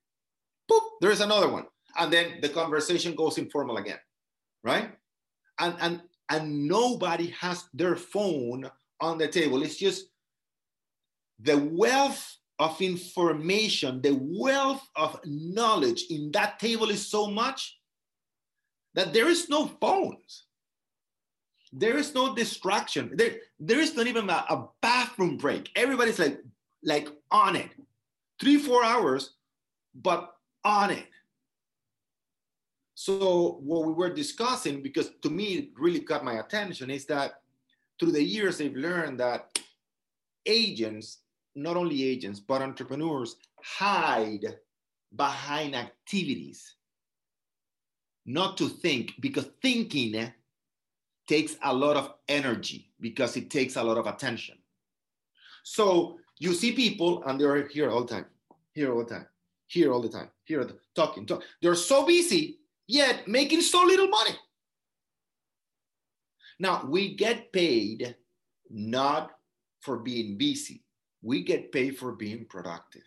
[0.70, 1.66] Poof, there's another one.
[1.98, 3.98] And then the conversation goes informal again,
[4.62, 4.92] right?
[5.58, 9.62] And, and, and nobody has their phone on the table.
[9.62, 10.06] It's just
[11.40, 17.78] the wealth of information, the wealth of knowledge in that table is so much
[18.94, 20.44] that there is no phones.
[21.72, 23.12] There is no distraction.
[23.14, 25.70] There, there is not even a, a bathroom break.
[25.76, 26.40] Everybody's like,
[26.84, 27.70] like on it.
[28.40, 29.34] Three, four hours,
[29.94, 31.06] but on it.
[32.94, 37.40] So what we were discussing, because to me it really caught my attention, is that
[37.98, 39.58] through the years they've learned that
[40.44, 41.18] agents,
[41.54, 44.58] not only agents, but entrepreneurs hide
[45.16, 46.76] behind activities,
[48.26, 50.32] not to think, because thinking
[51.26, 54.58] takes a lot of energy because it takes a lot of attention.
[55.62, 58.26] So you see people and they're here all the time,
[58.72, 59.26] here all the time,
[59.70, 61.46] here all the time, here talking, talking.
[61.62, 64.36] They're so busy, yet making so little money.
[66.58, 68.16] Now we get paid
[68.68, 69.30] not
[69.80, 70.82] for being busy.
[71.22, 73.04] We get paid for being productive.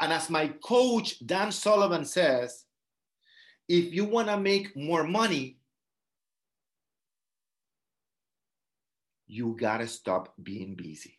[0.00, 2.64] And as my coach, Dan Sullivan says,
[3.68, 5.58] if you want to make more money,
[9.26, 11.17] you got to stop being busy.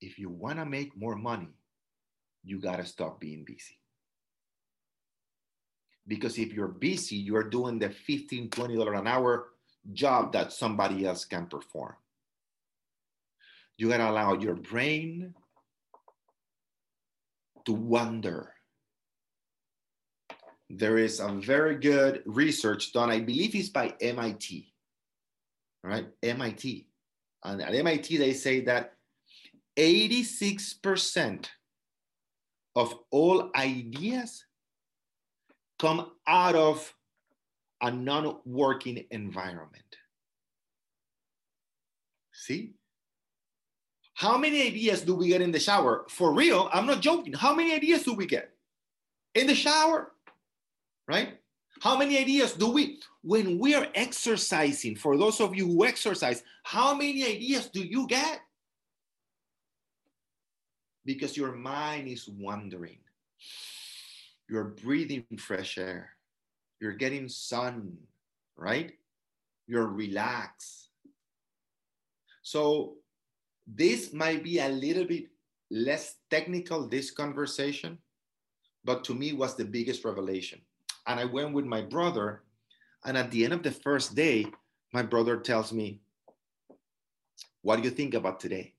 [0.00, 1.48] If you want to make more money,
[2.44, 3.78] you got to stop being busy.
[6.06, 9.48] Because if you're busy, you're doing the $15, $20 an hour
[9.92, 11.94] job that somebody else can perform.
[13.78, 15.34] You got to allow your brain
[17.66, 18.52] to wander.
[20.70, 24.72] There is a very good research done, I believe it's by MIT.
[25.82, 26.88] Right, MIT.
[27.44, 28.95] And at MIT, they say that
[29.76, 31.46] 86%
[32.74, 34.44] of all ideas
[35.78, 36.94] come out of
[37.82, 39.96] a non working environment.
[42.32, 42.74] See?
[44.14, 46.06] How many ideas do we get in the shower?
[46.08, 47.34] For real, I'm not joking.
[47.34, 48.50] How many ideas do we get
[49.34, 50.12] in the shower?
[51.06, 51.38] Right?
[51.80, 56.42] How many ideas do we, when we are exercising, for those of you who exercise,
[56.62, 58.40] how many ideas do you get?
[61.06, 62.98] Because your mind is wandering.
[64.50, 66.10] You're breathing fresh air.
[66.80, 67.96] You're getting sun,
[68.56, 68.92] right?
[69.66, 70.90] You're relaxed.
[72.42, 72.96] So
[73.66, 75.26] this might be a little bit
[75.70, 77.98] less technical, this conversation,
[78.84, 80.60] but to me was the biggest revelation.
[81.08, 82.42] And I went with my brother,
[83.04, 84.46] and at the end of the first day,
[84.92, 86.00] my brother tells me,
[87.62, 88.75] What do you think about today?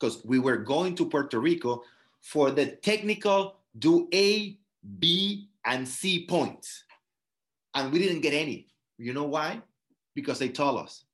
[0.00, 1.82] Because we were going to Puerto Rico
[2.22, 4.56] for the technical do A,
[4.98, 6.84] B, and C points.
[7.74, 8.66] And we didn't get any.
[8.98, 9.60] You know why?
[10.14, 11.04] Because they told us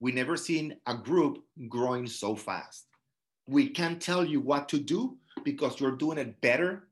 [0.00, 2.86] we never seen a group growing so fast.
[3.46, 6.88] We can't tell you what to do because you're doing it better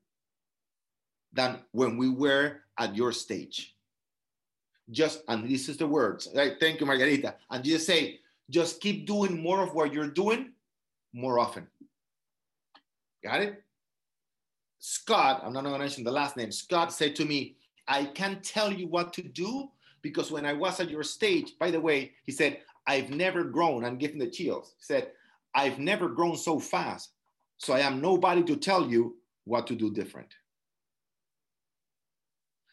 [1.32, 3.74] than when we were at your stage.
[4.90, 6.54] Just, and this is the words, right?
[6.61, 7.37] Thank you, Margarita.
[7.50, 10.52] And just say, just keep doing more of what you're doing
[11.12, 11.66] more often.
[13.22, 13.62] Got it?
[14.79, 16.51] Scott, I'm not going to mention the last name.
[16.51, 19.68] Scott said to me, I can't tell you what to do
[20.03, 23.85] because when I was at your stage, by the way, he said, I've never grown.
[23.85, 24.75] I'm giving the chills.
[24.79, 25.12] He said,
[25.55, 27.11] I've never grown so fast.
[27.59, 30.35] So I am nobody to tell you what to do different.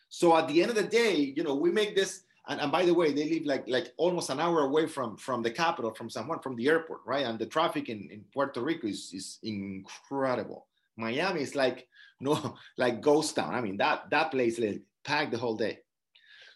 [0.10, 2.84] So at the end of the day, you know, we make this, and, and by
[2.84, 6.10] the way, they live like like almost an hour away from from the capital, from
[6.10, 7.26] San Juan, from the airport, right?
[7.26, 10.66] And the traffic in, in Puerto Rico is, is incredible.
[10.98, 11.88] Miami is like
[12.20, 13.54] no like ghost town.
[13.54, 15.80] I mean that that place like, packed the whole day.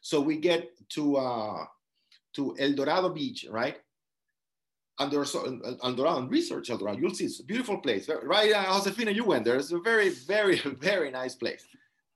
[0.02, 1.66] So we get to uh,
[2.34, 3.78] to El Dorado Beach, right?
[5.00, 6.98] And there's El Dorado and research El Dorado.
[7.00, 8.52] You'll see it's a beautiful place, right?
[8.52, 9.58] Uh, Josefina, you went there.
[9.58, 11.66] It's a very, very, very nice place.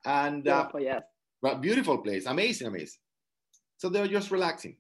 [0.06, 1.04] And uh, beautiful, yes.
[1.42, 3.00] But beautiful place, amazing, amazing.
[3.78, 4.76] So they're just relaxing.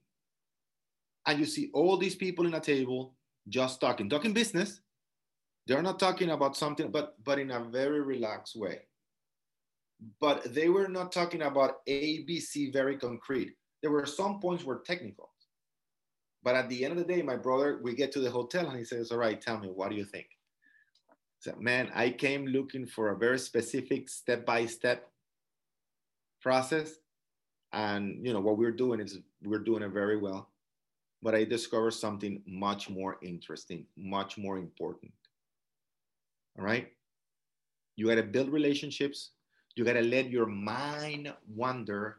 [1.25, 3.15] And you see all these people in a table
[3.49, 4.81] just talking, talking business.
[5.67, 8.79] They're not talking about something, but but in a very relaxed way.
[10.21, 13.53] But they were not talking about ABC very concrete.
[13.81, 15.31] There were some points were technical.
[16.43, 18.77] But at the end of the day, my brother, we get to the hotel and
[18.77, 20.27] he says, All right, tell me, what do you think?
[21.39, 25.12] So, man, I came looking for a very specific step by step
[26.41, 26.95] process.
[27.74, 30.50] And you know what we're doing is we're doing it very well.
[31.22, 35.12] But I discovered something much more interesting, much more important.
[36.58, 36.92] All right.
[37.96, 39.32] You got to build relationships.
[39.76, 42.18] You got to let your mind wander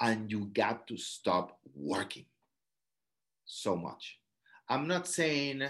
[0.00, 2.24] and you got to stop working
[3.44, 4.18] so much.
[4.68, 5.62] I'm not saying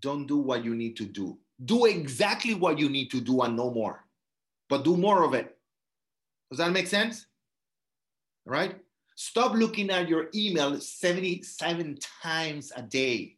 [0.00, 1.38] don't do what you need to do.
[1.64, 4.04] Do exactly what you need to do and no more,
[4.68, 5.56] but do more of it.
[6.50, 7.26] Does that make sense?
[8.46, 8.76] Right?
[9.16, 13.36] Stop looking at your email 77 times a day.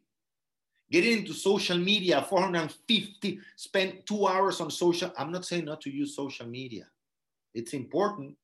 [0.91, 5.13] Get into social media, 450, spend two hours on social.
[5.19, 6.87] I'm not saying not to use social media.
[7.55, 8.37] It's important.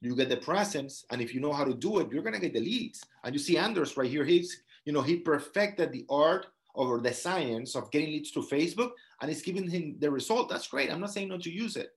[0.00, 2.52] You get the presence, and if you know how to do it, you're gonna get
[2.52, 3.02] the leads.
[3.24, 4.24] And you see Anders right here.
[4.24, 8.90] He's, you know, he perfected the art or the science of getting leads to Facebook,
[9.20, 10.48] and it's giving him the result.
[10.48, 10.92] That's great.
[10.92, 11.90] I'm not saying not to use it,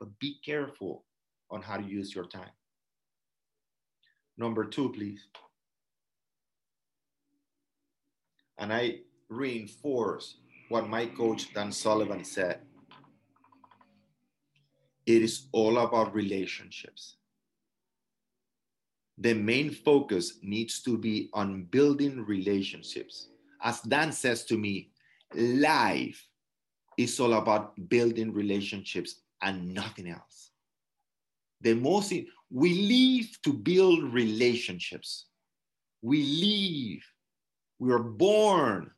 [0.00, 1.04] but be careful
[1.50, 2.50] on how to use your time.
[4.40, 5.26] Number two, please.
[8.56, 10.38] And I reinforce
[10.70, 12.60] what my coach Dan Sullivan said.
[15.04, 17.16] It is all about relationships.
[19.18, 23.28] The main focus needs to be on building relationships.
[23.60, 24.90] As Dan says to me,
[25.34, 26.26] life
[26.96, 30.52] is all about building relationships and nothing else.
[31.60, 32.14] The most,
[32.50, 35.26] we live to build relationships.
[36.02, 37.02] We live,
[37.78, 38.90] we are born,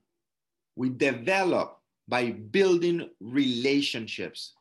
[0.77, 1.79] we develop
[2.09, 4.55] by building relationships,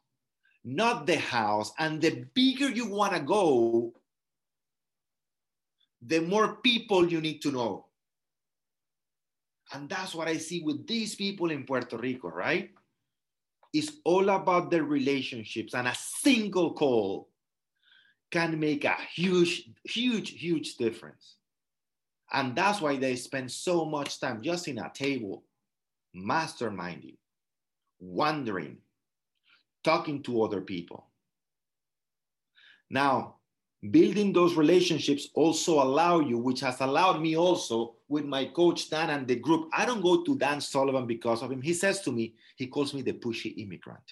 [0.64, 1.72] not the house.
[1.80, 3.94] And the bigger you want to go,
[6.02, 7.86] the more people you need to know.
[9.74, 12.72] And that's what I see with these people in Puerto Rico, right?
[13.74, 17.30] It's all about the relationships, and a single call
[18.32, 21.36] can make a huge, huge, huge difference.
[22.34, 25.43] And that's why they spend so much time just in a table,
[26.15, 27.17] masterminding,
[27.99, 28.77] wondering,
[29.84, 31.07] talking to other people.
[32.89, 33.36] Now,
[33.89, 39.09] building those relationships also allow you, which has allowed me also with my coach Dan
[39.09, 39.69] and the group.
[39.73, 41.61] I don't go to Dan Sullivan because of him.
[41.61, 44.03] He says to me, he calls me the pushy immigrant.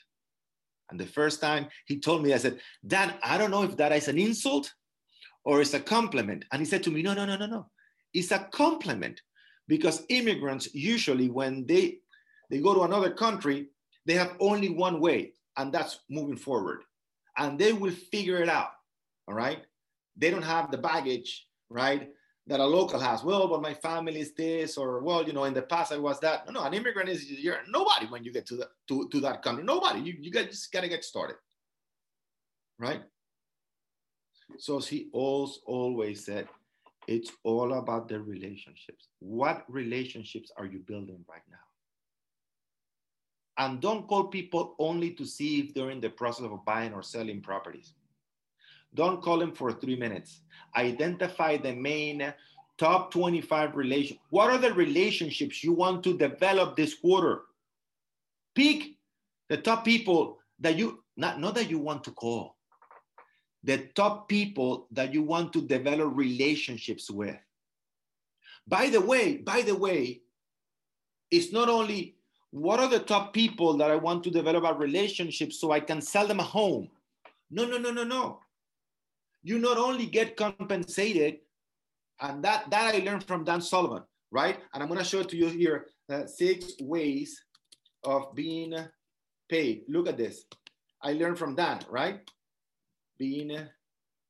[0.89, 3.91] And the first time he told me, I said, Dan, I don't know if that
[3.91, 4.73] is an insult
[5.45, 6.45] or it's a compliment.
[6.51, 7.69] And he said to me, No, no, no, no, no.
[8.13, 9.21] It's a compliment
[9.67, 11.99] because immigrants usually, when they
[12.49, 13.67] they go to another country,
[14.05, 16.81] they have only one way, and that's moving forward.
[17.37, 18.71] And they will figure it out.
[19.27, 19.59] All right.
[20.17, 22.09] They don't have the baggage, right?
[22.49, 23.23] That a local has.
[23.23, 26.19] Well, but my family is this, or well, you know, in the past I was
[26.21, 26.47] that.
[26.47, 29.43] No, no, an immigrant is you're nobody when you get to the to, to that
[29.43, 29.63] country.
[29.63, 30.01] Nobody.
[30.01, 31.37] You you get, just gotta get started.
[32.79, 33.03] Right?
[34.57, 36.47] So he always always said,
[37.07, 39.09] it's all about the relationships.
[39.19, 41.65] What relationships are you building right now?
[43.63, 47.03] And don't call people only to see if they're in the process of buying or
[47.03, 47.93] selling properties.
[48.93, 50.41] Don't call them for three minutes.
[50.75, 52.33] Identify the main
[52.77, 54.19] top 25 relations.
[54.29, 57.41] What are the relationships you want to develop this quarter?
[58.55, 58.95] Pick
[59.49, 62.55] the top people that you, not, not that you want to call,
[63.63, 67.37] the top people that you want to develop relationships with.
[68.67, 70.21] By the way, by the way,
[71.31, 72.15] it's not only
[72.51, 76.01] what are the top people that I want to develop a relationship so I can
[76.01, 76.89] sell them a home.
[77.51, 78.39] No, no, no, no, no
[79.43, 81.37] you not only get compensated,
[82.21, 84.59] and that, that I learned from Dan Sullivan, right?
[84.73, 87.41] And I'm gonna show it to you here, uh, six ways
[88.03, 88.75] of being
[89.49, 89.83] paid.
[89.87, 90.45] Look at this.
[91.01, 92.19] I learned from Dan, right?
[93.17, 93.57] Being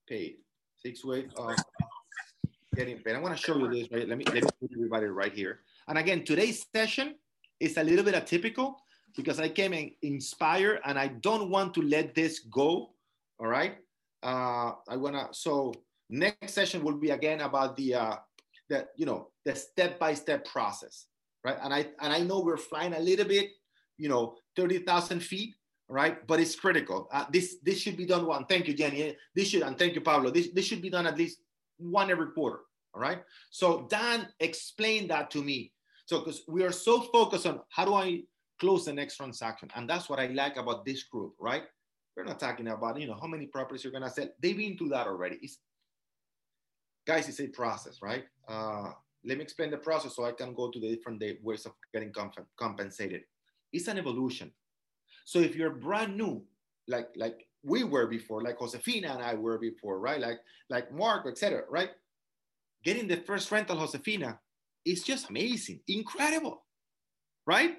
[0.08, 0.38] paid.
[0.78, 1.56] Six ways of
[2.76, 3.16] getting paid.
[3.16, 4.08] I'm gonna show you this, right?
[4.08, 5.62] Let me, let me put everybody right here.
[5.88, 7.16] And again, today's session
[7.60, 8.76] is a little bit atypical
[9.16, 12.92] because I came in inspired and I don't want to let this go,
[13.40, 13.78] all right?
[14.24, 15.74] Uh, I wanna, so
[16.10, 18.16] next session will be again about the, uh,
[18.70, 21.08] the you know, the step-by-step process,
[21.44, 21.58] right?
[21.62, 23.50] And I, and I know we're flying a little bit,
[23.98, 25.56] you know, 30,000 feet,
[25.88, 26.26] right?
[26.28, 27.08] But it's critical.
[27.12, 28.46] Uh, this, this should be done one.
[28.46, 29.16] Thank you, Jenny.
[29.36, 30.30] This should, and thank you, Pablo.
[30.30, 31.40] This, this should be done at least
[31.78, 32.60] one every quarter,
[32.94, 33.24] all right?
[33.50, 35.72] So Dan explained that to me.
[36.06, 38.24] So, because we are so focused on how do I
[38.60, 39.70] close the next transaction?
[39.76, 41.64] And that's what I like about this group, right?
[42.20, 44.28] We're not talking about, you know, how many properties you're gonna sell.
[44.42, 45.40] They've been through that already.
[45.42, 45.60] It's,
[47.08, 48.26] guys, it's a process, right?
[48.46, 48.92] Uh,
[49.24, 52.12] let me explain the process so I can go to the different ways of getting
[52.12, 53.22] comp compensated.
[53.72, 54.52] It's an evolution.
[55.24, 56.44] So if you're brand new,
[56.90, 60.20] like like we were before, like Josefina and I were before, right?
[60.20, 60.40] Like
[60.70, 61.64] like Mark, etc.
[61.70, 61.92] Right?
[62.84, 64.42] Getting the first rental, Josefina,
[64.84, 66.66] is just amazing, incredible,
[67.46, 67.78] right?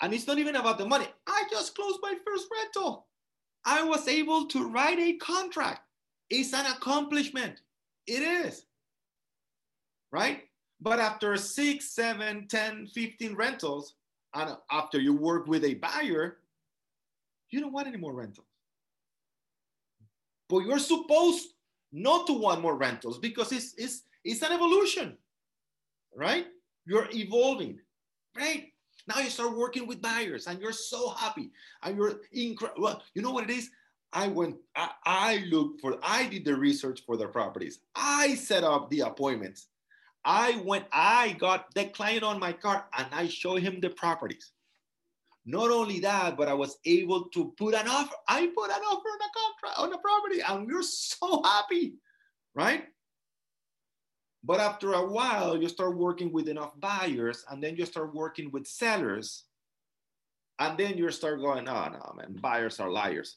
[0.00, 1.06] And it's not even about the money.
[1.26, 3.08] I just closed my first rental.
[3.64, 5.80] I was able to write a contract.
[6.30, 7.60] It's an accomplishment.
[8.06, 8.64] It is.
[10.10, 10.44] Right?
[10.80, 13.94] But after six, seven, 10, 15 rentals,
[14.34, 16.38] and after you work with a buyer,
[17.50, 18.46] you don't want any more rentals.
[20.48, 21.48] But you're supposed
[21.92, 25.16] not to want more rentals because it's, it's, it's an evolution,
[26.16, 26.46] right?
[26.84, 27.78] You're evolving.
[28.34, 28.71] Great.
[29.06, 31.50] Now you start working with buyers and you're so happy
[31.82, 32.82] and you're incredible.
[32.82, 33.70] Well, you know what it is?
[34.12, 37.80] I went, I, I looked for, I did the research for their properties.
[37.94, 39.68] I set up the appointments.
[40.24, 44.52] I went, I got the client on my car and I show him the properties.
[45.44, 48.14] Not only that, but I was able to put an offer.
[48.28, 51.94] I put an offer on a contract on a property, and we are so happy,
[52.54, 52.84] right?
[54.44, 58.50] But after a while, you start working with enough buyers, and then you start working
[58.50, 59.44] with sellers,
[60.58, 63.36] and then you start going, oh no, man, buyers are liars.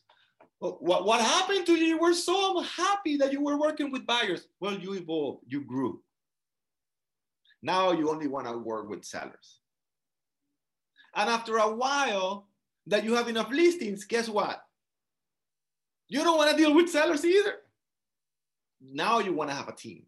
[0.59, 1.85] What, what happened to you?
[1.85, 4.47] You were so happy that you were working with buyers.
[4.59, 6.01] Well, you evolved, you grew.
[7.61, 9.59] Now you only want to work with sellers.
[11.15, 12.47] And after a while
[12.87, 14.61] that you have enough listings, guess what?
[16.07, 17.55] You don't want to deal with sellers either.
[18.81, 20.03] Now you want to have a team,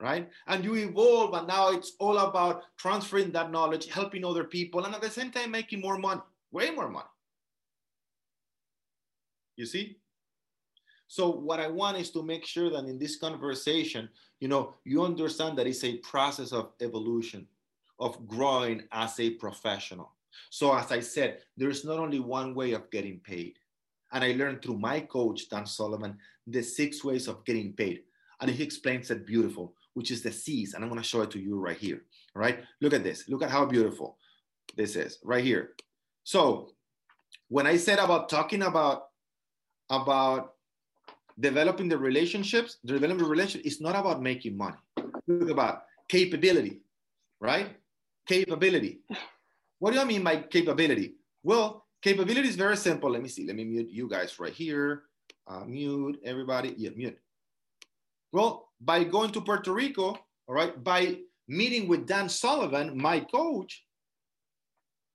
[0.00, 0.28] right?
[0.46, 4.94] And you evolve, and now it's all about transferring that knowledge, helping other people, and
[4.94, 6.20] at the same time making more money,
[6.52, 7.08] way more money.
[9.56, 9.98] You see?
[11.08, 14.08] So what I want is to make sure that in this conversation,
[14.40, 17.48] you know, you understand that it's a process of evolution,
[17.98, 20.12] of growing as a professional.
[20.50, 23.58] So as I said, there's not only one way of getting paid.
[24.12, 28.02] And I learned through my coach, Dan Sullivan, the six ways of getting paid.
[28.40, 30.74] And he explains it beautiful, which is the C's.
[30.74, 32.00] And I'm to show it to you right here.
[32.34, 32.60] All right.
[32.80, 33.28] Look at this.
[33.28, 34.16] Look at how beautiful
[34.76, 35.74] this is right here.
[36.22, 36.70] So
[37.48, 39.06] when I said about talking about
[39.90, 40.52] about
[41.40, 44.78] developing the relationships, the developing the relationship is not about making money.
[45.26, 46.82] Look about capability,
[47.40, 47.76] right?
[48.28, 49.00] Capability.
[49.80, 51.16] What do I mean by capability?
[51.42, 53.10] Well, capability is very simple.
[53.10, 53.46] Let me see.
[53.46, 55.02] Let me mute you guys right here.
[55.46, 56.74] Uh, mute everybody.
[56.76, 57.18] Yeah, mute.
[58.32, 61.18] Well, by going to Puerto Rico, all right, by
[61.48, 63.84] meeting with Dan Sullivan, my coach,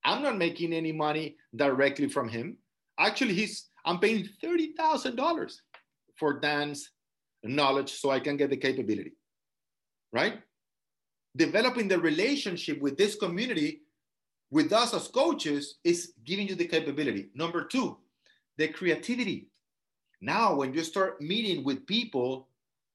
[0.04, 2.58] I'm not making any money directly from him.
[3.00, 5.54] Actually, he's I'm paying $30,000
[6.16, 6.90] for Dan's
[7.44, 9.14] knowledge so I can get the capability,
[10.14, 10.40] right?
[11.36, 13.82] Developing the relationship with this community,
[14.52, 17.30] with us as coaches, is giving you the capability.
[17.36, 17.98] Number two,
[18.58, 19.48] the creativity.
[20.22, 22.48] Now, when you start meeting with people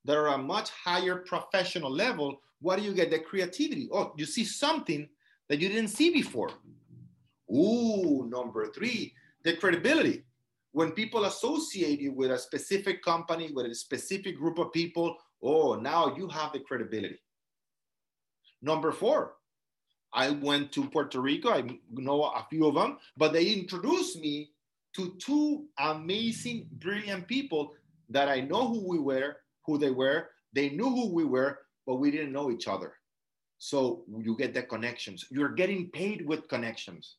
[0.08, 3.10] that are a much higher professional level, what do you get?
[3.10, 3.90] The creativity.
[3.92, 5.06] Oh, you see something
[5.50, 6.48] that you didn't see before.
[7.54, 9.12] Ooh, number three,
[9.44, 10.24] the credibility
[10.72, 15.74] when people associate you with a specific company, with a specific group of people, oh,
[15.74, 17.18] now you have the credibility.
[18.62, 19.34] Number four,
[20.14, 21.50] I went to Puerto Rico.
[21.50, 24.52] I know a few of them, but they introduced me
[24.94, 27.74] to two amazing, brilliant people
[28.08, 29.36] that I know who we were,
[29.68, 30.30] who they were.
[30.54, 32.94] They knew who we were, but we didn't know each other.
[33.58, 35.26] So you get the connections.
[35.30, 37.16] You're getting paid with connections.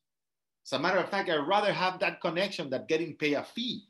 [0.66, 3.84] As a matter of fact, I'd rather have that connection than getting paid a fee.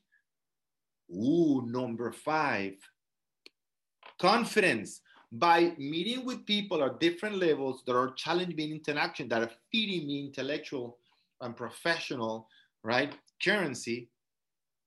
[1.10, 2.74] Ooh, number five,
[4.20, 5.02] confidence.
[5.32, 9.52] By meeting with people at different levels that are challenging me in interaction, that are
[9.72, 10.98] feeding me intellectual
[11.40, 12.48] and professional,
[12.84, 13.14] right?
[13.44, 14.10] Currency,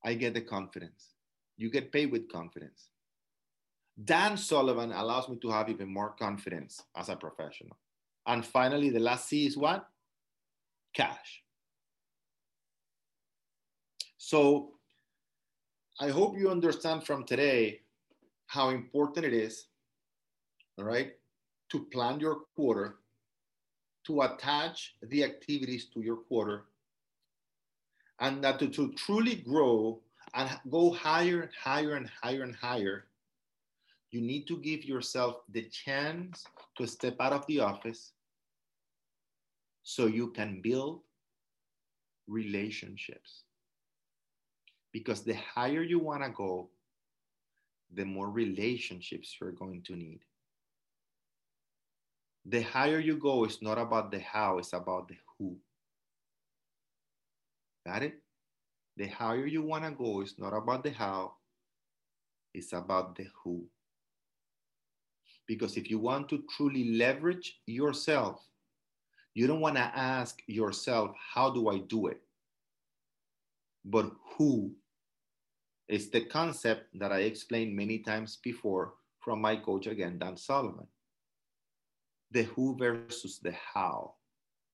[0.05, 1.15] I get the confidence.
[1.57, 2.89] You get paid with confidence.
[4.05, 7.77] Dan Sullivan allows me to have even more confidence as a professional.
[8.27, 9.87] And finally, the last C is what?
[10.95, 11.43] Cash.
[14.17, 14.73] So
[16.01, 17.81] I hope you understand from today
[18.47, 19.67] how important it is,
[20.79, 21.13] all right,
[21.71, 22.97] to plan your quarter,
[24.07, 26.65] to attach the activities to your quarter,
[28.21, 30.01] and that to, to truly grow
[30.35, 33.07] and go higher and higher and higher and higher,
[34.13, 36.45] you need to give yourself the chance
[36.77, 38.13] to step out of the office
[39.83, 41.01] so you can build
[42.29, 43.45] relationships
[44.93, 46.69] because the higher you want to go,
[47.95, 50.21] the more relationships you're going to need.
[52.45, 55.57] The higher you go, it's not about the how, it's about the who.
[57.87, 58.21] Got it?
[58.99, 61.33] The higher you want to go, it's not about the how,
[62.53, 63.65] it's about the who.
[65.47, 68.41] Because if you want to truly leverage yourself,
[69.35, 72.21] you don't want to ask yourself, How do I do it?
[73.85, 74.75] But who
[75.93, 80.87] it's the concept that I explained many times before from my coach again, Dan Sullivan.
[82.31, 84.15] The who versus the how.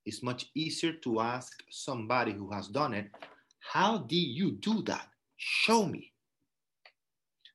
[0.07, 3.11] It's much easier to ask somebody who has done it,
[3.59, 5.09] how did you do that?
[5.37, 6.13] Show me.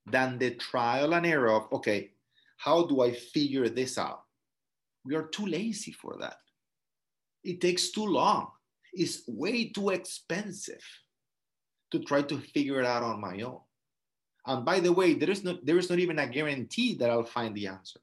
[0.05, 2.11] Than the trial and error of, okay,
[2.63, 4.23] how do I figure this out?
[5.03, 6.37] We are too lazy for that.
[7.43, 8.51] It takes too long.
[8.93, 10.83] It's way too expensive
[11.91, 13.59] to try to figure it out on my own.
[14.47, 17.25] And by the way, there is not there is not even a guarantee that I'll
[17.25, 17.99] find the answer.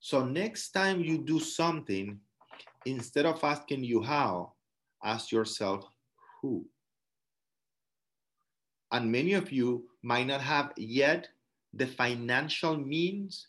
[0.00, 2.18] So next time you do something,
[2.86, 4.54] instead of asking you how,
[5.04, 5.86] ask yourself
[6.42, 6.66] who.
[8.90, 11.28] And many of you might not have yet
[11.76, 13.48] the financial means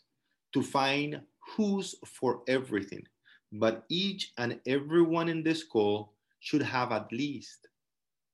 [0.52, 1.20] to find
[1.56, 3.04] who's for everything.
[3.52, 7.68] But each and everyone in this call should have at least,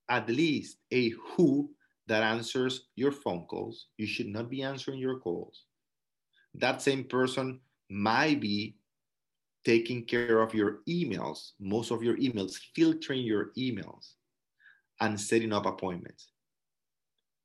[0.09, 1.71] at least a who
[2.07, 3.87] that answers your phone calls.
[3.97, 5.65] You should not be answering your calls.
[6.55, 8.77] That same person might be
[9.65, 14.15] taking care of your emails, most of your emails, filtering your emails,
[15.01, 16.29] and setting up appointments.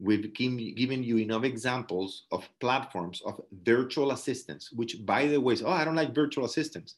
[0.02, 5.72] We've given you enough examples of platforms of virtual assistants, which, by the way, oh,
[5.72, 6.96] I don't like virtual assistants,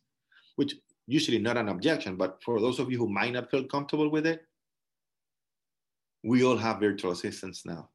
[0.55, 0.75] which
[1.07, 4.27] usually not an objection, but for those of you who might not feel comfortable with
[4.27, 4.45] it,
[6.23, 7.89] we all have virtual assistants now.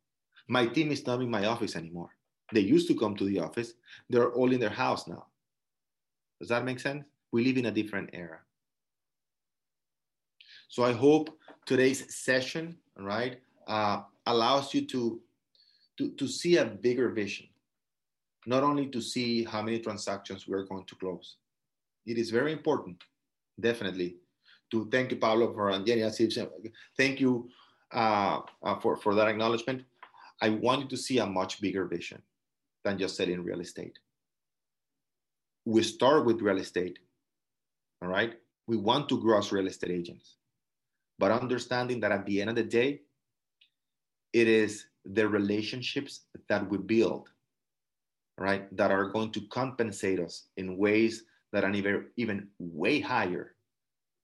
[0.49, 2.11] My team is not in my office anymore.
[2.53, 3.75] They used to come to the office.
[4.11, 5.27] They're all in their house now.
[6.41, 7.05] Does that make sense?
[7.31, 8.41] We live in a different era.
[10.69, 15.21] So I hope today's session, right, uh, allows you to,
[15.99, 17.47] to, to see a bigger vision,
[18.47, 21.37] not only to see how many transactions we're going to close.
[22.07, 23.03] It is very important,
[23.59, 24.17] definitely,
[24.71, 25.73] to thank you, Pablo, for
[26.97, 27.49] Thank you
[27.93, 29.83] uh, uh, for, for that acknowledgement.
[30.43, 32.21] I want you to see a much bigger vision
[32.85, 33.99] than just selling real estate.
[35.65, 36.99] We start with real estate,
[38.03, 38.35] all right?
[38.67, 40.37] We want to grow as real estate agents,
[41.19, 43.03] but understanding that at the end of the day,
[44.37, 47.31] it is the relationships that we build,
[48.37, 51.25] right, that are going to compensate us in ways
[51.55, 53.55] that are even, even way higher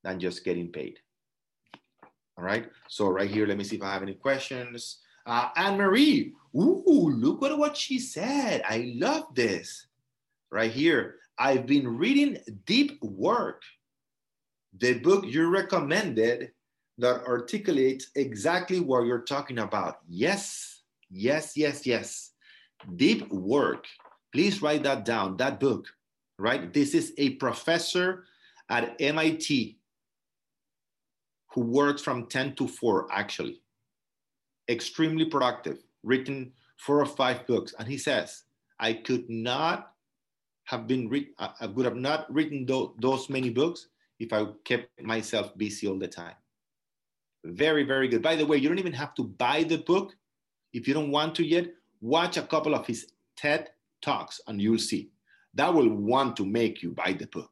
[0.04, 0.98] than just getting paid.
[2.36, 2.68] All right.
[2.88, 4.98] So right here, let me see if I have any questions.
[5.24, 8.60] Uh, Anne Marie, ooh, look at what she said.
[8.68, 9.86] I love this.
[10.50, 12.36] Right here, I've been reading
[12.66, 13.62] Deep Work,
[14.76, 16.52] the book you recommended
[16.98, 19.98] that articulates exactly what you're talking about.
[20.08, 22.30] Yes, yes, yes, yes.
[22.96, 23.86] Deep Work.
[24.32, 25.86] Please write that down, that book,
[26.38, 26.72] right?
[26.72, 28.24] This is a professor
[28.68, 29.78] at MIT
[31.52, 33.62] who works from 10 to 4, actually.
[34.68, 37.74] Extremely productive, written four or five books.
[37.78, 38.44] And he says,
[38.80, 39.92] I could not
[40.64, 43.88] have been, re- I would have not written th- those many books
[44.18, 46.34] if I kept myself busy all the time.
[47.44, 48.22] Very, very good.
[48.22, 50.14] By the way, you don't even have to buy the book.
[50.72, 51.66] If you don't want to yet,
[52.00, 53.70] watch a couple of his TED
[54.00, 55.10] Talks and you'll see.
[55.54, 57.50] That will want to make you buy the book.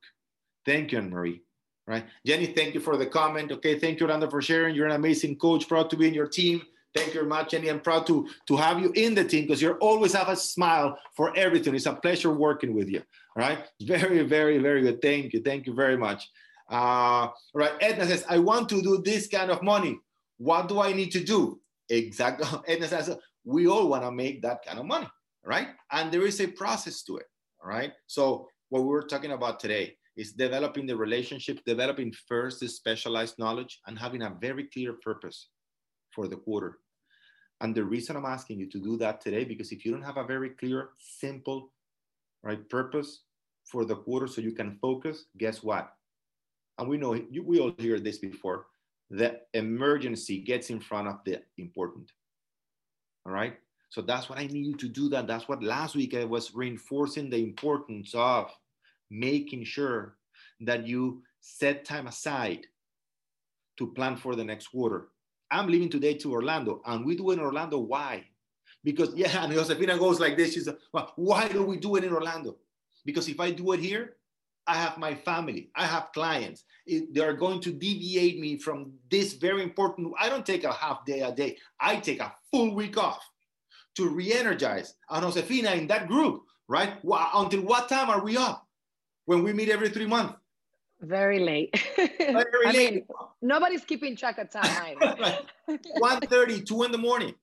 [0.65, 1.43] Thank you, Anne Marie
[1.91, 2.07] right?
[2.25, 3.51] Jenny, thank you for the comment.
[3.51, 4.77] Okay, thank you, Orlando, for sharing.
[4.77, 5.67] You're an amazing coach.
[5.69, 6.63] Proud to be in your team.
[6.95, 7.69] Thank you very much, Jenny.
[7.69, 10.97] I'm proud to, to have you in the team because you always have a smile
[11.17, 11.75] for everything.
[11.75, 13.03] It's a pleasure working with you.
[13.37, 13.59] All right.
[13.83, 15.03] Very, very, very good.
[15.03, 15.41] Thank you.
[15.41, 16.29] Thank you very much.
[16.71, 17.73] Uh, right.
[17.81, 19.99] Edna says, I want to do this kind of money.
[20.39, 21.61] What do I need to do?
[21.89, 22.47] Exactly.
[22.69, 25.09] Edna says, we all want to make that kind of money.
[25.45, 25.69] Right.
[25.91, 27.27] And there is a process to it.
[27.63, 27.93] All right.
[28.07, 33.81] So, what we're talking about today, is developing the relationship, developing first the specialized knowledge,
[33.87, 35.49] and having a very clear purpose
[36.11, 36.79] for the quarter.
[37.63, 40.19] And the reason I'm asking you to do that today, because if you don't have
[40.19, 41.73] a very clear, simple,
[42.43, 43.23] right purpose
[43.65, 45.91] for the quarter, so you can focus, guess what?
[46.81, 47.11] And we know
[47.45, 48.67] we all hear this before.
[49.11, 52.11] The emergency gets in front of the important.
[53.27, 53.59] All right.
[53.91, 55.11] So that's what I need you to do.
[55.11, 55.27] That.
[55.27, 58.51] That's what last week I was reinforcing the importance of
[59.11, 60.17] making sure
[60.61, 62.67] that you set time aside
[63.77, 65.09] to plan for the next quarter.
[65.51, 67.79] I'm leaving today to Orlando, and we do in Orlando.
[67.79, 68.25] Why?
[68.83, 70.55] Because yeah, and Josefina goes like this.
[70.55, 72.57] She's like, well, why do we do it in Orlando?
[73.05, 74.15] Because if I do it here,
[74.67, 76.65] I have my family, I have clients.
[76.87, 80.13] It, they are going to deviate me from this very important.
[80.19, 81.57] I don't take a half day a day.
[81.81, 83.25] I take a full week off
[83.97, 84.95] to re-energize.
[85.09, 86.95] And Josefina in that group, right?
[87.35, 88.67] Until what time are we up?
[89.31, 90.35] when we meet every three months?
[91.01, 91.71] Very late.
[91.97, 92.95] Very I late.
[92.95, 93.07] Mean,
[93.41, 94.99] nobody's keeping track of time.
[95.01, 95.39] right.
[95.69, 97.37] 1.30, 2 in the morning,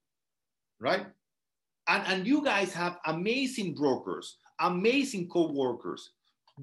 [0.81, 1.07] right?
[1.87, 6.11] And, and you guys have amazing brokers, amazing co-workers.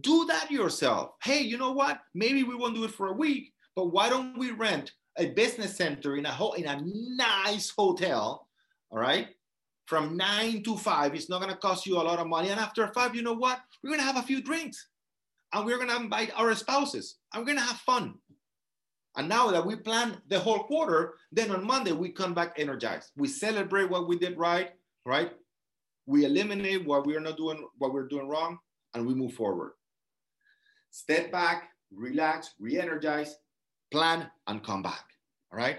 [0.00, 1.12] Do that yourself.
[1.22, 2.00] Hey, you know what?
[2.14, 5.76] Maybe we won't do it for a week, but why don't we rent a business
[5.76, 8.48] center in a ho- in a nice hotel,
[8.90, 9.28] all right?
[9.86, 12.48] From nine to five, it's not gonna cost you a lot of money.
[12.48, 13.60] And after five, you know what?
[13.82, 14.88] We're gonna have a few drinks
[15.52, 18.14] and we're gonna invite our spouses we're gonna have fun.
[19.16, 23.12] And now that we plan the whole quarter, then on Monday we come back energized.
[23.16, 24.72] We celebrate what we did right,
[25.06, 25.32] right?
[26.06, 28.58] We eliminate what we are not doing, what we're doing wrong,
[28.94, 29.72] and we move forward.
[30.94, 33.34] Step back, relax, re-energize,
[33.90, 35.02] plan, and come back.
[35.52, 35.78] All right.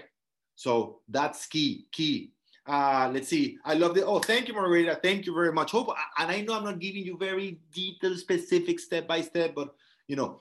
[0.56, 2.32] So that's key, key.
[2.66, 3.56] Uh, let's see.
[3.64, 4.04] I love it.
[4.06, 5.00] Oh, thank you, Margarita.
[5.02, 5.70] Thank you very much.
[5.70, 5.88] Hope,
[6.18, 9.74] and I know I'm not giving you very detailed, specific, step by step, but
[10.06, 10.38] you know,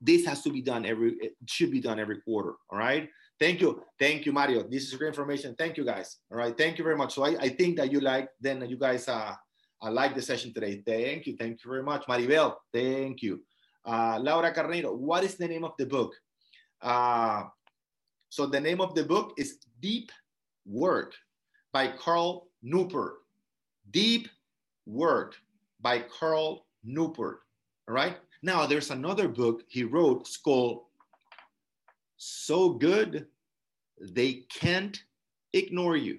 [0.00, 1.12] this has to be done every.
[1.20, 2.54] It should be done every quarter.
[2.70, 3.08] All right.
[3.38, 3.84] Thank you.
[4.00, 4.64] Thank you, Mario.
[4.64, 5.54] This is great information.
[5.56, 6.18] Thank you, guys.
[6.32, 6.58] All right.
[6.58, 7.14] Thank you very much.
[7.14, 9.34] So I, I think that you like, then you guys uh,
[9.80, 10.82] I like the session today.
[10.84, 11.36] Thank you.
[11.36, 12.04] Thank you very much.
[12.06, 13.42] Maribel, thank you.
[13.84, 16.14] Uh, Laura Carneiro, what is the name of the book?
[16.80, 17.44] Uh,
[18.28, 20.10] so the name of the book is Deep
[20.66, 21.14] Work
[21.72, 23.14] by Carl Newport.
[23.90, 24.28] Deep
[24.86, 25.34] Work
[25.80, 27.40] by Carl Newport.
[27.88, 28.16] All right.
[28.42, 30.28] Now there's another book he wrote.
[30.44, 30.84] Called
[32.16, 33.26] So Good
[34.00, 34.98] They Can't
[35.52, 36.18] Ignore You.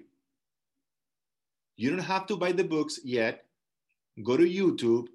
[1.76, 3.44] You don't have to buy the books yet.
[4.22, 5.08] Go to YouTube,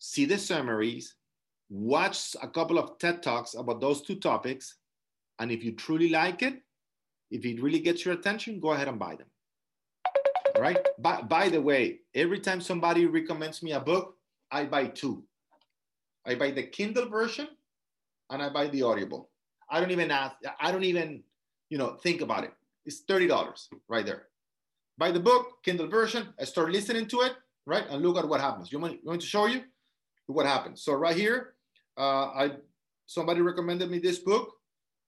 [0.00, 1.14] see the summaries,
[1.72, 4.76] watch a couple of TED Talks about those two topics.
[5.38, 6.60] And if you truly like it,
[7.30, 9.26] if it really gets your attention, go ahead and buy them.
[10.54, 10.78] All right.
[10.98, 14.16] By, by the way, every time somebody recommends me a book,
[14.50, 15.24] I buy two.
[16.26, 17.48] I buy the Kindle version
[18.28, 19.30] and I buy the Audible.
[19.70, 21.22] I don't even ask, I don't even,
[21.70, 22.52] you know, think about it.
[22.84, 24.24] It's $30 right there.
[24.98, 27.32] Buy the book, Kindle version, I start listening to it,
[27.66, 27.84] right?
[27.88, 28.70] And look at what happens.
[28.70, 29.62] You want, you want to show you
[30.26, 30.82] what happens.
[30.82, 31.54] So right here,
[31.96, 32.52] uh, I
[33.06, 34.54] somebody recommended me this book,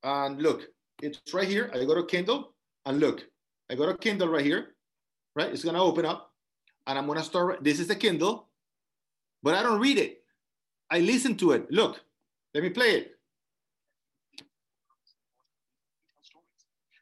[0.03, 0.63] and look,
[1.03, 1.71] it's right here.
[1.73, 2.55] I go to Kindle,
[2.87, 3.25] and look,
[3.71, 4.75] I go to Kindle right here,
[5.35, 5.51] right?
[5.51, 6.33] It's gonna open up,
[6.87, 7.65] and I'm gonna start.
[7.65, 8.49] This is the Kindle,
[9.43, 10.23] but I don't read it.
[10.91, 11.71] I listen to it.
[11.71, 12.01] Look,
[12.55, 13.11] let me play it.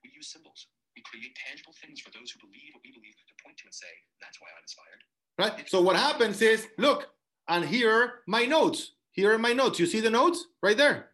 [0.04, 0.66] We use symbols.
[0.96, 3.74] We create tangible things for those who believe what we believe to point to and
[3.74, 3.86] say,
[4.20, 5.02] that's why I'm inspired.
[5.38, 5.68] Right?
[5.68, 7.08] So what happens is, look,
[7.48, 8.92] and here are my notes.
[9.12, 9.78] Here are my notes.
[9.78, 11.10] You see the notes right there?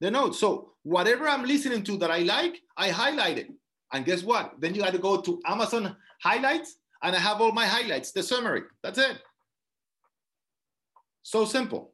[0.00, 0.38] The notes.
[0.38, 3.50] So whatever I'm listening to that I like, I highlight it.
[3.92, 4.60] And guess what?
[4.60, 8.22] Then you got to go to Amazon highlights and I have all my highlights, the
[8.22, 8.62] summary.
[8.82, 9.18] That's it.
[11.22, 11.92] So simple.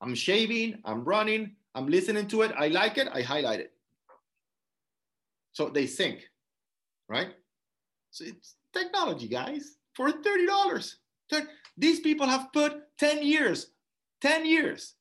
[0.00, 2.52] I'm shaving, I'm running, I'm listening to it.
[2.56, 3.72] I like it, I highlight it.
[5.52, 6.28] So they sync,
[7.08, 7.28] right?
[8.10, 10.94] So it's technology, guys, for $30.
[11.78, 13.68] These people have put 10 years,
[14.22, 14.94] 10 years,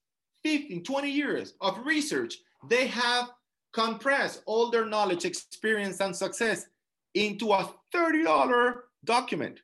[0.44, 2.36] 15, 20 years of research.
[2.70, 3.30] They have
[3.74, 6.66] compressed all their knowledge, experience, and success
[7.14, 9.60] into a $30 document.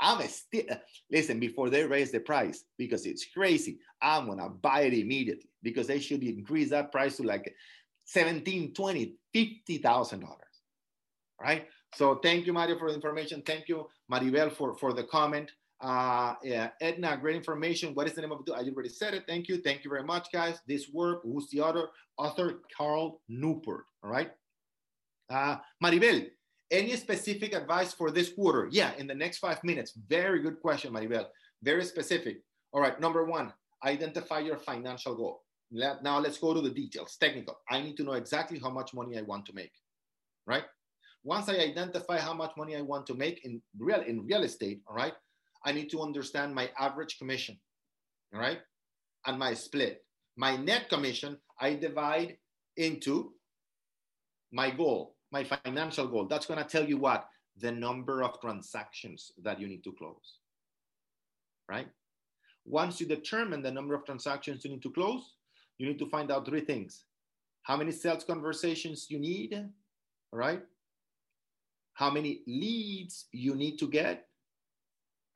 [0.00, 0.64] I'm still
[1.10, 3.78] listen before they raise the price because it's crazy.
[4.02, 7.54] I'm gonna buy it immediately because they should increase that price to like
[8.06, 10.40] 17, 20, 50 thousand dollars.
[11.40, 11.68] Right.
[11.94, 13.42] So thank you, Mario, for the information.
[13.46, 15.50] Thank you, Maribel, for, for the comment.
[15.84, 17.94] Uh, yeah, Edna, great information.
[17.94, 18.54] What is the name of the?
[18.54, 19.24] I already said it.
[19.28, 19.58] Thank you.
[19.58, 20.58] Thank you very much, guys.
[20.66, 21.90] This work, who's the author?
[22.16, 23.84] Author Carl Newport.
[24.02, 24.30] All right.
[25.28, 26.26] Uh, Maribel,
[26.70, 28.66] any specific advice for this quarter?
[28.70, 29.92] Yeah, in the next five minutes.
[30.08, 31.26] Very good question, Maribel.
[31.62, 32.38] Very specific.
[32.72, 32.98] All right.
[32.98, 33.52] Number one,
[33.84, 35.42] identify your financial goal.
[35.70, 37.18] Let, now let's go to the details.
[37.20, 37.58] Technical.
[37.68, 39.72] I need to know exactly how much money I want to make.
[40.46, 40.64] Right.
[41.24, 44.80] Once I identify how much money I want to make in real in real estate,
[44.86, 45.14] all right,
[45.64, 47.58] I need to understand my average commission,
[48.32, 48.60] all right,
[49.26, 50.04] and my split.
[50.36, 52.36] My net commission, I divide
[52.76, 53.32] into
[54.52, 56.26] my goal, my financial goal.
[56.26, 57.26] That's going to tell you what?
[57.58, 60.38] The number of transactions that you need to close,
[61.68, 61.88] right?
[62.64, 65.34] Once you determine the number of transactions you need to close,
[65.78, 67.04] you need to find out three things.
[67.62, 69.54] How many sales conversations you need,
[70.32, 70.62] all right?
[71.94, 74.26] how many leads you need to get,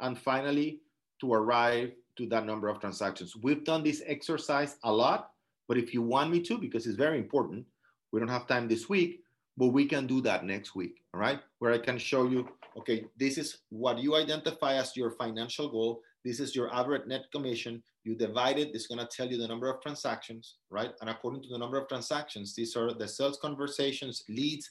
[0.01, 0.81] and finally,
[1.21, 3.35] to arrive to that number of transactions.
[3.37, 5.31] We've done this exercise a lot,
[5.69, 7.67] but if you want me to, because it's very important,
[8.13, 9.23] we don't have time this week,
[9.57, 11.41] but we can do that next week, all right?
[11.59, 16.01] Where I can show you, okay, this is what you identify as your financial goal.
[16.25, 17.83] This is your average net commission.
[18.05, 20.93] You divide it, it's gonna tell you the number of transactions, right?
[21.01, 24.71] And according to the number of transactions, these are the sales conversations, leads,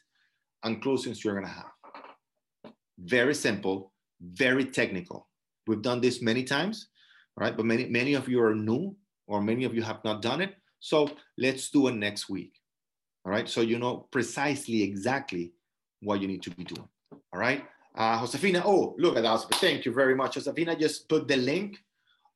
[0.64, 2.74] and closings you're gonna have.
[3.00, 3.92] Very simple,
[4.22, 5.28] very technical.
[5.68, 6.88] We've done this many times,
[7.36, 7.56] right?
[7.56, 8.96] But many, many of you are new
[9.28, 10.56] or many of you have not done it.
[10.80, 12.54] So let's do it next week.
[13.26, 13.50] All right.
[13.50, 15.52] So you know precisely exactly
[16.02, 16.88] what you need to be doing.
[17.12, 17.66] All right.
[17.96, 19.38] Uh, Josefina, oh, look at that.
[19.56, 20.36] Thank you very much.
[20.36, 21.78] Josefina just put the link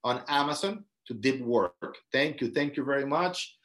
[0.03, 0.83] on Amazon.
[1.07, 1.97] to deep work.
[2.11, 2.51] Thank you.
[2.51, 3.57] Thank you very much.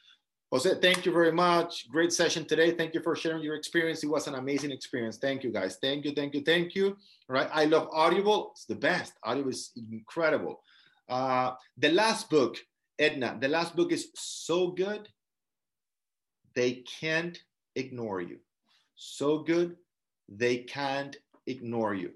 [0.51, 1.89] Jose, thank you very much.
[1.89, 2.71] Great session today.
[2.71, 4.01] Thank you for sharing your experience.
[4.01, 5.17] It was an amazing experience.
[5.17, 5.77] Thank you, guys.
[5.81, 6.95] Thank you, thank you, thank you.
[7.29, 7.49] All right.
[7.53, 8.51] I love Audible.
[8.53, 9.13] It's the best.
[9.23, 10.61] Audible is incredible.
[11.09, 12.55] Uh, the last book,
[12.97, 15.09] Edna, the last book is so good,
[16.55, 17.37] they can't
[17.75, 18.37] ignore you.
[18.95, 19.75] So good,
[20.29, 22.11] they can't ignore you.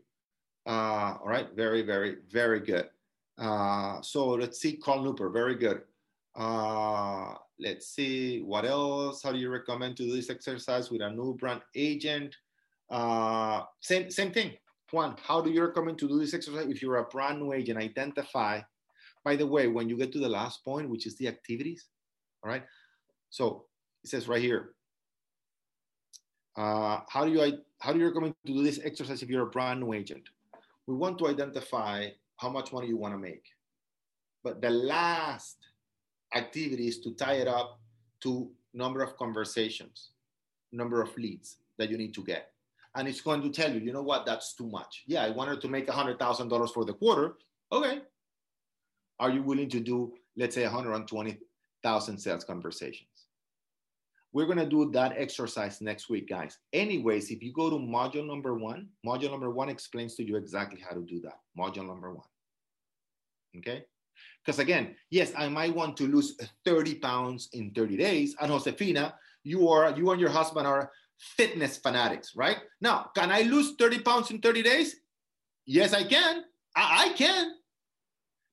[0.66, 1.50] Uh, all right.
[1.54, 2.88] Very, very, very good.
[3.38, 5.34] Uh, so let's see, Carl Nooper.
[5.34, 5.82] Very good.
[6.34, 9.22] Uh, let's see what else.
[9.24, 12.36] How do you recommend to do this exercise with a new brand agent?
[12.90, 14.54] Uh, same same thing.
[14.92, 17.80] Juan, how do you recommend to do this exercise if you're a brand new agent?
[17.80, 18.62] Identify.
[19.24, 21.88] By the way, when you get to the last point, which is the activities,
[22.44, 22.64] all right.
[23.30, 23.66] So
[24.04, 24.72] it says right here.
[26.58, 29.52] Uh, how do you how do you recommend to do this exercise if you're a
[29.52, 30.28] brand new agent?
[30.88, 33.46] We want to identify how much money you want to make,
[34.44, 35.58] but the last
[36.36, 37.80] activities to tie it up
[38.22, 40.12] to number of conversations,
[40.72, 42.52] number of leads that you need to get.
[42.96, 45.04] And it's going to tell you, you know what, that's too much.
[45.08, 47.36] Yeah, I wanted to make $100,000 for the quarter.
[47.72, 48.02] Okay.
[49.20, 53.08] Are you willing to do, let's say, 120,000 sales conversations?
[54.34, 56.58] We're going to do that exercise next week, guys.
[56.74, 60.82] Anyways, if you go to module number one, module number one explains to you exactly
[60.82, 61.40] how to do that.
[61.58, 62.26] Module number one.
[63.58, 63.84] Okay.
[64.44, 66.36] Because again, yes, I might want to lose
[66.66, 68.36] 30 pounds in 30 days.
[68.40, 69.14] And Josefina,
[69.44, 72.58] you are you and your husband are fitness fanatics, right?
[72.80, 74.96] Now, can I lose 30 pounds in 30 days?
[75.66, 76.44] Yes, I can.
[76.76, 77.52] I, I can.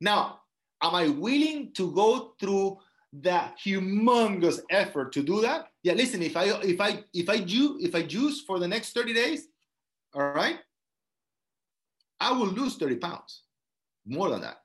[0.00, 0.40] Now,
[0.82, 2.78] am I willing to go through
[3.12, 5.68] the humongous effort to do that?
[5.82, 8.92] Yeah, listen, if I if I if I do if I juice for the next
[8.92, 9.48] 30 days,
[10.12, 10.58] all right,
[12.20, 13.44] I will lose 30 pounds.
[14.06, 14.58] More than that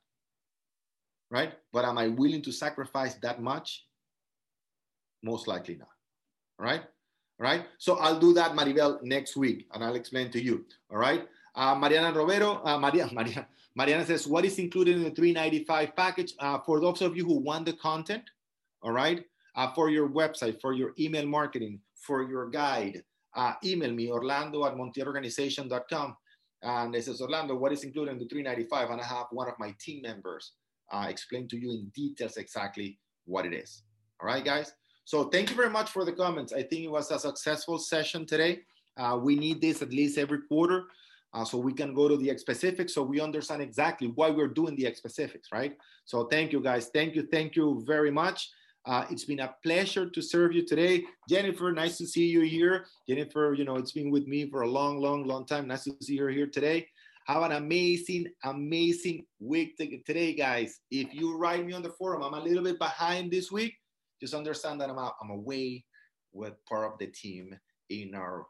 [1.30, 1.54] right?
[1.72, 3.86] But am I willing to sacrifice that much?
[5.22, 5.88] Most likely not,
[6.58, 6.82] right?
[7.36, 11.26] Right, so I'll do that, Maribel, next week, and I'll explain to you, all right?
[11.56, 16.34] Uh, Mariana Romero, uh, Maria, Maria, Mariana says, what is included in the 395 package?
[16.38, 18.22] Uh, for those of you who want the content,
[18.82, 19.24] all right,
[19.56, 23.02] uh, for your website, for your email marketing, for your guide,
[23.34, 26.16] uh, email me, orlando at montielorganization.com.
[26.62, 28.90] And it says, Orlando, what is included in the 395?
[28.90, 30.52] And I have one of my team members
[30.92, 33.82] uh, explain to you in details exactly what it is.
[34.20, 34.72] All right, guys.
[35.04, 36.52] So thank you very much for the comments.
[36.52, 38.60] I think it was a successful session today.
[38.96, 40.84] Uh, we need this at least every quarter
[41.34, 44.76] uh, so we can go to the specifics so we understand exactly why we're doing
[44.76, 45.76] the specifics, right?
[46.04, 46.90] So thank you, guys.
[46.94, 47.26] Thank you.
[47.30, 48.50] Thank you very much.
[48.86, 51.04] Uh, it's been a pleasure to serve you today.
[51.28, 52.86] Jennifer, nice to see you here.
[53.08, 55.66] Jennifer, you know, it's been with me for a long, long, long time.
[55.66, 56.86] Nice to see her here today.
[57.24, 60.80] Have an amazing, amazing week today, guys.
[60.90, 63.72] If you write me on the forum, I'm a little bit behind this week.
[64.20, 65.84] Just understand that I'm, I'm away
[66.34, 67.58] with part of the team
[67.88, 68.46] in our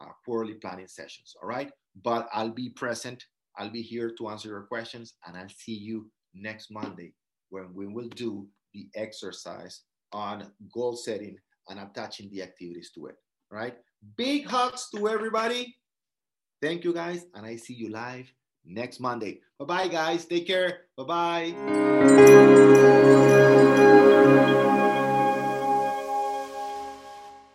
[0.00, 1.34] uh, quarterly planning sessions.
[1.40, 1.70] All right.
[2.02, 3.24] But I'll be present.
[3.58, 7.12] I'll be here to answer your questions, and I'll see you next Monday
[7.50, 11.36] when we will do the exercise on goal setting
[11.68, 13.14] and attaching the activities to it.
[13.52, 13.76] Right.
[14.16, 15.76] Big hugs to everybody.
[16.60, 18.32] Thank you guys, and I see you live
[18.64, 19.40] next Monday.
[19.58, 20.24] Bye bye, guys.
[20.24, 20.82] Take care.
[20.96, 21.52] Bye bye.